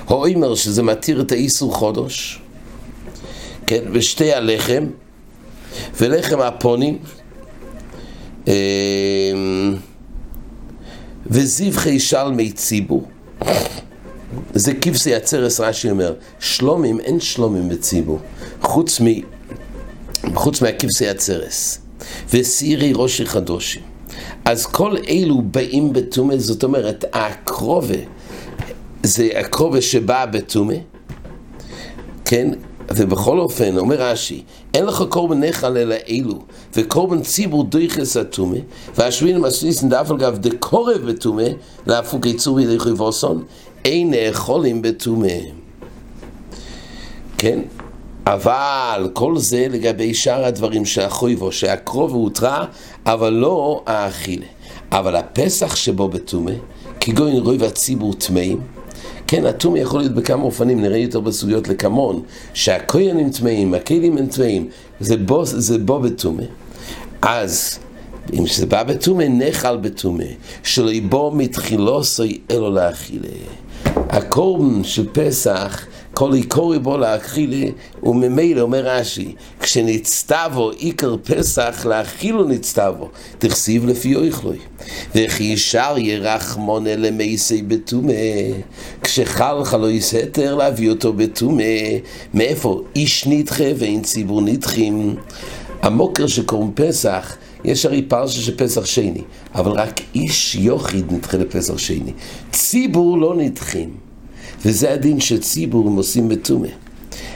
הואימר 0.07 0.55
שזה 0.55 0.83
מתיר 0.83 1.21
את 1.21 1.31
האיסור 1.31 1.75
חודש, 1.75 2.39
כן, 3.67 3.83
ושתי 3.91 4.33
הלחם, 4.33 4.85
ולחם 5.99 6.39
הפונים. 6.39 6.97
וזבחי 11.27 11.99
שלמי 11.99 12.51
ציבור. 12.51 13.07
זה 14.53 14.73
כבשי 14.81 15.15
עצרס 15.15 15.59
רש"י 15.59 15.89
אומר, 15.89 16.13
שלומים, 16.39 16.99
אין 16.99 17.19
שלומים 17.19 17.69
בציבור, 17.69 18.19
חוץ, 18.61 19.01
מ, 19.01 19.05
חוץ 20.33 20.61
מהכבשי 20.61 21.07
עצרס. 21.07 21.79
וסירי 22.33 22.91
ראשי 22.95 23.25
חדושי. 23.25 23.79
אז 24.45 24.65
כל 24.65 24.95
אלו 25.09 25.41
באים 25.41 25.93
בתומה, 25.93 26.37
זאת 26.37 26.63
אומרת, 26.63 27.05
הקרובה, 27.13 27.95
זה 29.03 29.29
הקרובה 29.35 29.81
שבאה 29.81 30.25
בתומה, 30.25 30.73
כן? 32.25 32.49
ובכל 32.95 33.39
אופן, 33.39 33.77
אומר 33.77 33.95
רש"י, 33.99 34.43
אין 34.73 34.85
לך 34.85 35.03
קורבן 35.09 35.43
נחל 35.43 35.77
אלא 35.77 35.95
אלו, 36.09 36.39
וקורבן 36.75 37.21
ציבור 37.21 37.63
דויכס 37.63 38.17
התומה, 38.17 38.57
והשביעין 38.95 39.37
מסליסן 39.37 39.89
דף 39.89 40.11
על 40.11 40.17
גב 40.17 40.37
דקורב 40.37 41.01
בתומה, 41.01 41.43
להפוק 41.87 42.25
יצור 42.25 42.55
בידי 42.55 42.79
חויבוסון, 42.79 43.43
אין 43.85 44.11
נאכולים 44.11 44.81
בתומה. 44.81 45.27
כן? 47.37 47.59
אבל 48.25 49.09
כל 49.13 49.37
זה 49.37 49.67
לגבי 49.69 50.13
שאר 50.13 50.45
הדברים 50.45 50.85
שהחויבו, 50.85 51.51
שהקרוב 51.51 52.13
הותרה, 52.13 52.65
אבל 53.05 53.33
לא 53.33 53.83
האכילה. 53.85 54.45
אבל 54.91 55.15
הפסח 55.15 55.75
שבו 55.75 56.07
בתומה, 56.07 56.51
כגון 56.99 57.31
רוי 57.31 57.57
והציבור 57.57 58.13
טמאים, 58.13 58.61
כן, 59.31 59.45
הטומא 59.45 59.77
יכול 59.77 59.99
להיות 59.99 60.11
בכמה 60.11 60.43
אופנים, 60.43 60.81
נראה 60.81 60.97
יותר 60.97 61.19
בסוגיות 61.19 61.67
לקמון, 61.67 62.21
שהכוינים 62.53 63.29
טמאים, 63.29 63.73
הכלים 63.73 64.17
הם 64.17 64.27
טמאים, 64.27 64.69
זה 64.99 65.17
בו, 65.17 65.45
זה 65.45 65.77
בו 65.77 65.99
בטומא. 65.99 66.43
אז, 67.21 67.79
אם 68.33 68.47
זה 68.47 68.65
בא 68.65 68.83
בטומא, 68.83 69.23
נחל 69.29 69.77
בטומא, 69.77 70.23
שלא 70.63 70.91
יבוא 70.91 71.31
מתחילו 71.35 72.03
סוי 72.03 72.39
אלו 72.51 72.71
לאכילה. 72.71 73.29
הקורבן 73.85 74.83
של 74.83 75.07
פסח, 75.13 75.85
כל 76.21 76.33
עיקורי 76.33 76.79
בו 76.79 76.97
להכילי, 76.97 77.71
וממילא 78.03 78.61
אומר 78.61 78.85
רש"י, 78.85 79.35
כשנצטבו 79.59 80.69
עיקר 80.69 81.15
פסח 81.23 81.85
להכילו 81.89 82.43
נצטבו, 82.43 83.09
תכסיב 83.39 83.85
לפי 83.85 84.15
אויכלוי. 84.15 84.57
וכי 85.15 85.43
ישר 85.43 85.95
ירחמונה 85.97 86.95
למייסי 86.95 87.61
בתומה, 87.61 88.13
כשחל 89.03 89.63
חלוי 89.63 90.01
סתר 90.01 90.55
להביא 90.55 90.89
אותו 90.89 91.13
בתומה, 91.13 91.63
מאיפה? 92.33 92.81
איש 92.95 93.27
נדחה 93.27 93.63
ואין 93.77 94.01
ציבור 94.01 94.41
נדחים. 94.41 95.15
המוקר 95.81 96.27
שקוראים 96.27 96.71
פסח 96.75 97.37
יש 97.63 97.85
הרי 97.85 98.01
פרשה 98.01 98.41
של 98.41 98.57
פסח 98.57 98.85
שני, 98.85 99.21
אבל 99.55 99.71
רק 99.71 100.01
איש 100.15 100.55
יוחיד 100.55 101.13
נדחה 101.13 101.37
לפסח 101.37 101.77
שני. 101.77 102.11
ציבור 102.51 103.17
לא 103.17 103.35
נדחים, 103.35 104.10
וזה 104.65 104.93
הדין 104.93 105.19
של 105.19 105.39
ציבור 105.39 105.87
הם 105.87 105.95
עושים 105.95 106.29
בתומה. 106.29 106.67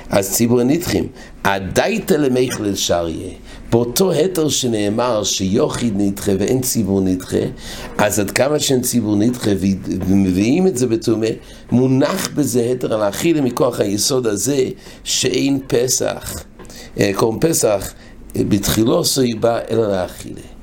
אז 0.10 0.32
ציבור 0.32 0.64
נדחים. 0.64 1.08
הדייתא 1.44 2.14
למיכל 2.14 2.76
שריה, 2.76 3.30
באותו 3.72 4.12
התר 4.12 4.50
שנאמר 4.50 5.24
שיוחיד 5.24 5.94
נדחה 5.98 6.32
ואין 6.40 6.62
ציבור 6.62 7.02
נדחה, 7.02 7.38
אז 7.98 8.20
עד 8.20 8.32
כמה 8.32 8.60
שאין 8.60 8.82
ציבור 8.82 9.16
נדחה 9.16 9.52
ומביאים 10.08 10.68
את 10.68 10.78
זה 10.78 10.88
בתומה, 10.88 11.28
מונח 11.72 12.30
בזה 12.36 12.72
התר 12.72 12.94
על 12.94 13.02
האכילה 13.02 13.42
מכוח 13.42 13.80
היסוד 13.80 14.28
הזה 14.28 14.70
שאין 15.04 15.60
פסח. 15.68 16.44
אה, 17.00 17.12
קוראים 17.16 17.40
פסח 17.40 17.94
בתחילו 18.36 19.06
סויבה 19.06 19.60
אלא 19.72 19.92
לאכילה. 19.92 20.55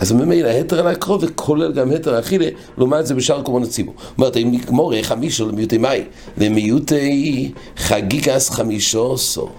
אז 0.00 0.12
ממילא 0.12 0.48
התר 0.48 0.80
על 0.80 0.86
הקרוב 0.86 1.24
וכולל 1.24 1.72
גם 1.72 1.90
התר 1.92 2.14
האכילה, 2.14 2.46
לעומת 2.78 3.06
זה 3.06 3.14
בשאר 3.14 3.42
קורבן 3.42 3.62
הציבור. 3.62 3.94
אומרת, 4.18 4.36
אם 4.36 4.48
נגמור 4.52 5.02
חמישו 5.02 5.48
למיעוטי 5.48 5.78
מאי, 5.78 6.02
למיעוטי 6.38 7.52
חגיגס 7.76 8.50
חמישו 8.50 9.12
עשור. 9.14 9.50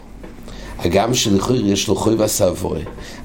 הגם 0.80 1.14
שלכאורה 1.14 1.60
יש 1.60 1.88
לו 1.88 1.96
חוי 1.96 2.16
ועשבוי, 2.16 2.82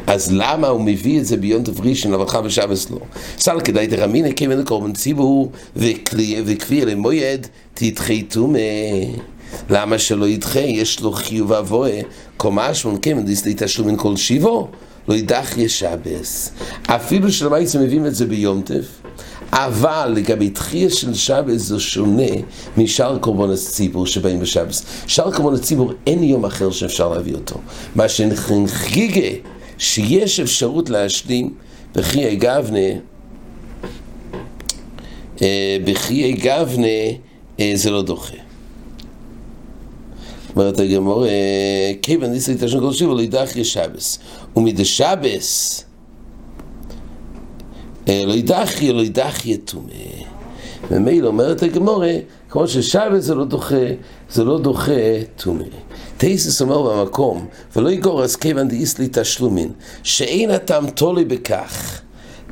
אז 0.06 0.32
למה 0.32 0.68
הוא 0.68 0.80
מביא 0.80 1.20
את 1.20 1.26
זה 1.26 1.36
ביום 1.36 1.62
תברישן, 1.62 2.14
אבל 2.14 2.26
חב 2.26 2.42
ושבס 2.44 2.90
לא? 2.90 2.98
סל 3.38 3.60
כדאי 3.60 3.86
תרמינא 3.86 4.32
כיוון 4.32 4.58
לקורבן 4.58 4.92
ציבור 4.92 5.50
וכפי 5.76 6.84
למויד 6.84 7.46
תדחי 7.74 8.22
מה... 8.36 8.58
למה 9.70 9.98
שלא 9.98 10.28
ידחה? 10.28 10.60
יש 10.60 11.00
לו 11.00 11.12
חיוב 11.12 11.52
אבוה, 11.52 11.90
קומה 12.36 12.74
שמון 12.74 12.98
כמן 13.02 13.24
דיסלי 13.24 13.54
תשלומין 13.56 13.96
כל 13.96 14.16
שיבו, 14.16 14.68
לא 15.08 15.14
ידח 15.14 15.58
ישבס. 15.58 16.52
אפילו 16.86 17.32
שלמעשה 17.32 17.78
מביאים 17.78 18.06
את 18.06 18.14
זה 18.14 18.26
ביום 18.26 18.62
טף, 18.62 18.86
אבל 19.52 20.12
לגבי 20.16 20.50
תחייה 20.50 20.90
של 20.90 21.14
שבס 21.14 21.62
זה 21.62 21.80
שונה 21.80 22.32
משאר 22.76 23.18
קורבן 23.18 23.52
הציבור 23.52 24.06
שבאים 24.06 24.40
בשבס. 24.40 24.84
שאר 25.06 25.36
קורבן 25.36 25.54
הציבור 25.54 25.92
אין 26.06 26.22
יום 26.22 26.44
אחר 26.44 26.70
שאפשר 26.70 27.08
להביא 27.08 27.34
אותו. 27.34 27.60
מה 27.94 28.08
שנחגיגה 28.08 29.28
שיש 29.78 30.40
אפשרות 30.40 30.90
להשלים 30.90 31.54
בחיי 31.94 32.36
גבנה, 32.36 32.78
אה, 35.42 35.76
בחיי 35.84 36.32
גבנה 36.32 36.86
אה, 37.60 37.72
זה 37.74 37.90
לא 37.90 38.02
דוחה. 38.02 38.43
אומרת 40.56 40.80
הגמור, 40.80 41.24
כיוון 42.02 42.30
ניסי 42.30 42.54
תשן 42.60 42.80
כל 42.80 42.92
שיבו, 42.92 43.14
לא 43.14 43.22
ידח 43.22 43.56
ישבס. 43.56 44.18
ומדשבס, 44.56 45.84
לא 48.08 48.32
ידחי, 48.32 48.92
לא 48.92 49.02
ידחי 49.02 49.52
יתומה. 49.52 49.92
ומילא 50.90 51.26
אומרת 51.26 51.62
הגמורה, 51.62 52.12
כמו 52.48 52.68
ששבס 52.68 53.24
זה 53.24 53.34
לא 53.34 53.44
דוחה, 53.44 53.86
זה 54.30 54.44
לא 54.44 54.58
דוחה 54.58 54.92
תומה. 55.36 55.64
תייסס 56.16 56.62
אומר 56.62 56.82
במקום, 56.82 57.46
ולא 57.76 57.90
יגור 57.90 58.22
אז 58.24 58.36
כיוון 58.36 58.68
דאיסלי 58.68 59.08
תשלומין, 59.12 59.72
שאין 60.02 60.50
הטעם 60.50 60.90
תולי 60.90 61.24
בכך. 61.24 62.00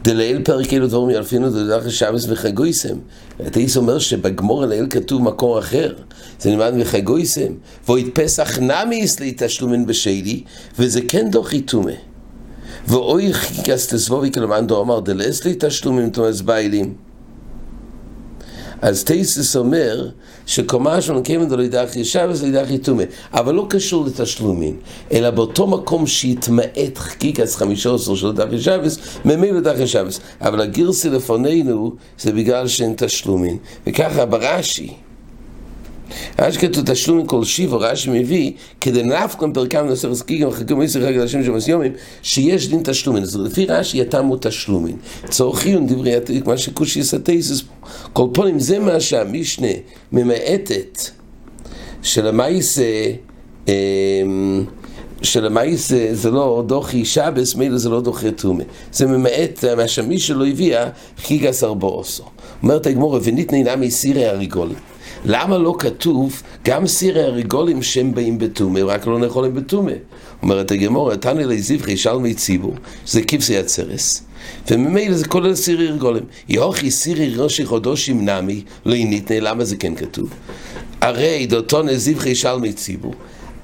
דליל 0.03 0.43
פרק 0.45 0.73
אלו 0.73 0.87
דברים 0.87 1.11
ילפינו 1.11 1.51
דדרך 1.51 1.91
שבס 1.91 2.27
וחגויסם. 2.29 2.97
התאיס 3.41 3.77
אומר 3.77 3.99
שבגמור 3.99 4.63
הליל 4.63 4.87
כתוב 4.91 5.23
מקור 5.23 5.59
אחר, 5.59 5.95
זה 6.41 6.51
נלמד 6.51 6.75
מחגויסם. 6.75 7.53
ואוית 7.87 8.19
פסח 8.19 8.59
נמיס 8.59 9.21
לי 9.21 9.35
תשלומן 9.37 9.87
בשלי, 9.87 10.43
וזה 10.79 11.01
כן 11.09 11.31
דוחי 11.31 11.61
תומה. 11.61 11.93
ואוי 12.87 13.33
חיכס 13.33 13.87
תסבובי 13.95 14.33
כלמן 14.33 14.67
דו 14.67 14.83
אמר 14.83 15.01
דלס 15.01 15.45
לי 15.45 15.55
תשלומים 15.59 16.11
תומס 16.11 16.41
ביילים. 16.41 16.95
אז 18.83 19.05
טייסס 19.05 19.57
אומר 19.57 20.09
שקומה 20.47 21.01
שלנו 21.03 21.23
קיימן 21.23 21.49
דו 21.49 21.57
לידח 21.57 21.97
ישב 21.97 22.29
וזה 22.31 22.47
לידח 22.47 22.71
יתומה, 22.71 23.03
אבל 23.33 23.55
לא 23.55 23.67
קשור 23.71 24.05
לתשלומים, 24.05 24.77
אלא 25.13 25.31
באותו 25.31 25.67
מקום 25.67 26.07
שהתמעט 26.07 26.97
חקיקס 26.99 27.57
חמישה 27.57 27.95
עשר 27.95 28.15
של 28.15 28.27
לידח 28.27 28.47
ישבס, 28.53 28.99
ממילא 29.25 29.55
לידח 29.55 29.75
ישבס. 29.79 30.21
אבל 30.41 30.61
הגירסי 30.61 31.11
לפנינו 31.11 31.93
זה 32.19 32.33
בגלל 32.33 32.69
שאין 32.69 32.95
תשלומים. 32.97 33.59
וככה 33.87 34.27
ברש"י, 34.27 34.93
רש"י 36.39 36.59
כתוב 36.59 36.85
תשלום 36.93 37.19
מכל 37.19 37.45
שיבו, 37.45 37.79
רש"י 37.81 38.11
מביא, 38.11 38.53
כדי 38.81 39.03
נפקון 39.03 39.53
פרקם 39.53 39.87
נסר 39.87 40.15
סקיגם 40.15 40.49
וחגים 40.49 40.81
עשר 40.81 41.07
חג 41.07 41.19
השם 41.19 41.45
של 41.45 41.51
מסיומים, 41.51 41.93
שיש 42.23 42.69
דין 42.69 42.81
תשלומים. 42.85 43.23
אז 43.23 43.37
לפי 43.37 43.67
רש"י 43.67 43.99
יתמו 43.99 44.37
תשלומים. 44.41 44.97
צורך 45.29 45.67
עיון 45.67 45.87
דברי 45.87 46.15
עתיק, 46.15 46.47
מה 46.47 46.57
שכושי 46.57 47.01
יסתייסס 47.01 47.61
פה. 47.61 47.89
כל 48.13 48.29
פונים 48.35 48.59
זה 48.59 48.79
מה 48.79 49.01
שהמשנה 49.01 49.69
ממעטת 50.13 51.01
שלמעשה 52.03 52.83
שלמעשה 55.23 56.15
זה 56.15 56.31
לא 56.31 56.65
דוחי 56.67 57.05
שבס, 57.05 57.55
מילא 57.55 57.79
זה 57.79 57.89
לא 57.89 58.01
דוחי 58.01 58.31
תומה. 58.31 58.65
זה 58.93 59.07
ממעט 59.07 59.65
מה 59.77 59.89
שמי 59.89 60.19
שלא 60.19 60.47
הביאה, 60.47 60.89
חיגס 61.19 61.65
ארבעוסו. 61.65 62.25
אומרת 62.63 62.87
הגמורה, 62.87 63.21
וניתני 63.23 63.63
נמי 63.63 63.91
סירי 63.91 64.27
הריגולים. 64.27 64.92
למה 65.25 65.59
לא 65.59 65.75
כתוב 65.79 66.43
גם 66.65 66.87
סירי 66.87 67.23
הריגולים 67.23 67.83
שהם 67.83 68.15
באים 68.15 68.39
בתומה, 68.39 68.83
רק 68.83 69.07
לא 69.07 69.19
נכולים 69.19 69.55
בתומה? 69.55 69.93
אומרת 70.43 70.71
הגמורה, 70.71 71.17
תנא 71.17 71.41
לי 71.41 71.63
זבחי 71.63 71.97
שלמי 71.97 72.35
ציבור, 72.35 72.75
שזה 73.07 73.23
כבשי 73.23 73.57
הצרס. 73.57 74.23
וממילא 74.71 75.17
זה 75.17 75.25
כולל 75.25 75.55
סירי 75.55 75.87
רגולים. 75.87 76.25
יוכי 76.49 76.91
סירי 76.91 77.35
ראשי 77.37 77.67
חודשים 77.67 78.29
נמי, 78.29 78.63
לא 78.87 78.95
ניתנה, 78.95 79.41
למה 79.41 79.65
זה 79.65 79.77
כן 79.77 79.95
כתוב? 79.95 80.31
הרי 81.01 81.47
דותו 81.47 81.83
נזיבחי 81.83 82.35
שלמי 82.35 82.73
ציבור. 82.73 83.15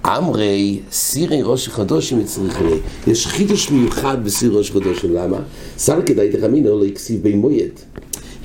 אמרי 0.06 0.80
סירי 0.92 1.40
ראש 1.42 1.68
חדושים 1.68 2.20
אצלך 2.20 2.58
יש 3.06 3.26
חידוש 3.26 3.70
מיוחד 3.70 4.24
בסיר 4.24 4.56
ראש 4.58 4.70
חדושים, 4.70 5.14
למה? 5.14 5.38
סל 5.78 6.02
כדאי 6.06 6.28
תחמינו 6.32 6.80
לא 6.80 6.84
יקסיב 6.84 7.22
בי 7.22 7.34
מויד. 7.34 7.72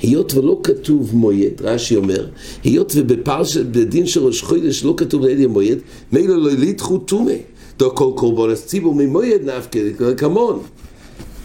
היות 0.04 0.34
ולא 0.34 0.60
כתוב 0.62 1.16
מויד, 1.16 1.60
רש"י 1.62 1.96
אומר, 1.96 2.26
היות 2.64 2.92
ובפרש, 2.96 3.56
בדין 3.56 4.06
של 4.06 4.20
ראש 4.20 4.42
חודש 4.42 4.84
לא 4.84 4.94
כתוב 4.96 5.24
לידי 5.24 5.46
מויד, 5.46 5.78
מילא 6.12 6.36
לא 6.36 6.50
ליתחו 6.50 6.98
טומא. 6.98 7.32
דו 7.78 7.94
כל 7.94 8.10
קורבן 8.14 8.52
הציבור 8.52 8.94
ממויד 8.94 9.50
נפקא, 9.50 9.80
כמון. 10.16 10.58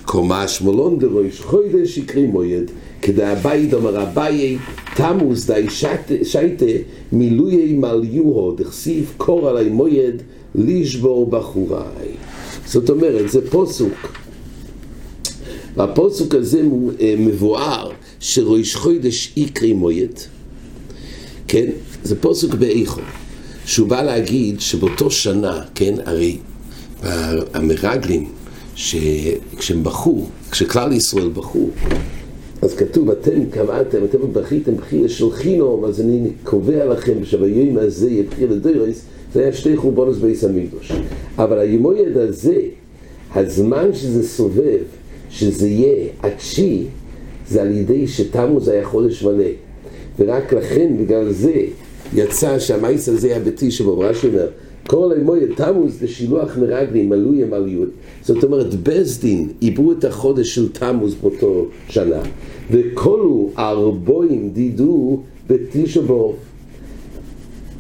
קומה 0.06 0.48
שמולון 0.48 1.00
דראש 1.00 1.42
חודש 1.42 1.98
יקרי 1.98 2.26
מויד, 2.26 2.72
כדי 3.02 3.24
הבית 3.24 3.74
אומר 3.74 4.04
אביי, 4.04 4.58
תמוז 4.96 5.46
די 5.46 5.66
שייטה 6.24 6.66
מילויי 7.12 7.74
מליוהו, 7.74 8.56
דכסיב 8.56 9.14
קור 9.18 9.50
עלי 9.50 9.70
מויד, 9.70 10.22
לשבור 10.56 11.30
בחוריי. 11.30 12.10
זאת 12.66 12.90
אומרת, 12.90 13.30
זה 13.30 13.50
פוסוק. 13.50 14.18
והפוסוק 15.76 16.36
הזה 16.36 16.62
מבואר 17.18 17.92
שראש 18.20 18.76
חודש 18.76 19.34
יקרי 19.38 19.74
מויד, 19.74 20.20
כן? 21.48 21.70
זה 22.04 22.16
פוסוק 22.22 22.54
באיכו, 22.54 23.02
שהוא 23.66 23.88
בא 23.88 24.02
להגיד 24.02 24.60
שבאותו 24.60 25.12
שנה, 25.12 25.62
כן, 25.76 25.94
הרי 26.06 26.38
המרגלים, 27.54 28.30
שכשהם 28.76 29.84
בכו, 29.84 30.26
כשכלל 30.52 30.92
ישראל 30.94 31.30
בכו, 31.30 31.70
אז 32.62 32.76
כתוב, 32.76 33.10
אתם 33.10 33.46
קבעתם, 33.50 33.98
אתם 34.04 34.18
בכיתם 34.34 34.76
בחייה 34.76 35.10
של 35.10 35.32
חינום, 35.32 35.86
אז 35.86 36.02
אני 36.02 36.30
קובע 36.44 36.86
לכם 36.86 37.26
שביום 37.26 37.78
הזה 37.78 38.10
יהיה 38.10 38.24
לדוירס, 38.50 39.02
זה 39.34 39.42
היה 39.42 39.54
שתי 39.54 39.78
חורבונוס 39.78 40.18
בייס 40.18 40.44
המקדוש. 40.44 40.92
אבל 41.38 41.60
הימויד 41.60 42.18
הזה, 42.18 42.60
הזמן 43.36 43.94
שזה 43.94 44.28
סובב, 44.28 44.80
שזה 45.30 45.68
יהיה 45.68 46.10
התשיעי, 46.24 46.86
זה 47.50 47.62
על 47.62 47.72
ידי 47.72 48.08
שתמוז 48.08 48.68
היה 48.68 48.86
חודש 48.86 49.24
מלא. 49.24 49.46
ורק 50.20 50.54
לכן, 50.54 50.94
בגלל 51.00 51.32
זה, 51.32 51.54
יצא 52.14 52.60
שהמייס 52.60 53.10
הזה 53.10 53.28
היה 53.28 53.40
בתשע 53.40 53.84
באב. 53.84 54.00
רש"י 54.00 54.28
אומר, 54.28 54.48
כל 54.88 55.12
המויד 55.18 55.50
תמוז 55.56 56.04
לשילוח 56.04 56.58
מרגלים 56.58 57.10
מלוי 57.10 57.44
המליות. 57.44 57.90
זאת 58.22 58.44
אומרת, 58.44 58.76
בסדין 58.76 59.50
עיברו 59.60 59.92
את 59.92 60.04
החודש 60.04 60.56
של 60.56 60.72
תמוז 60.72 61.16
באותו 61.16 61.66
שנה, 61.90 62.22
וכלו 62.72 63.50
ארבוים 63.58 64.50
דידו 64.54 65.20
בתשע 65.48 66.02
באב. 66.02 66.32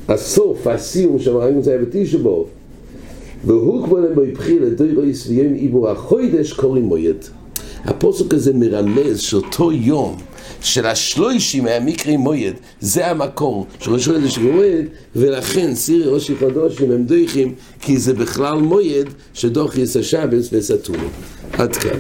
הסוף, 0.07 0.67
הסיום 0.67 1.19
שהמראים 1.19 1.61
זה 1.61 1.71
היה 1.71 1.81
בתשע 1.81 2.17
באב 2.17 2.45
והוא 3.45 3.85
כבר 3.85 3.99
להם 3.99 4.15
בבחילה 4.15 4.69
דוירויס 4.69 5.27
ויום 5.27 5.53
עיבור 5.53 5.89
החוידש 5.89 6.53
קוראים 6.53 6.83
מויד 6.83 7.25
הפוסק 7.85 8.33
הזה 8.33 8.53
מרמז 8.53 9.19
שאותו 9.19 9.71
יום 9.71 10.17
של 10.61 10.85
השלוישים 10.85 11.63
מהמקרי 11.63 12.17
מויד, 12.17 12.53
זה 12.79 13.07
המקור 13.07 13.67
של 13.79 13.91
ראשון 13.91 14.15
הזה 14.15 14.41
מויד, 14.41 14.85
ולכן 15.15 15.75
סירי 15.75 16.09
ראשי 16.09 16.35
חדושים 16.35 16.91
הם 16.91 17.03
דויכים, 17.03 17.55
כי 17.81 17.97
זה 17.97 18.13
בכלל 18.13 18.57
מויד 18.57 19.07
שדוח 19.33 19.77
יסשבס 19.77 20.49
וסתומו. 20.51 21.07
עד 21.53 21.75
כאן. 21.75 21.99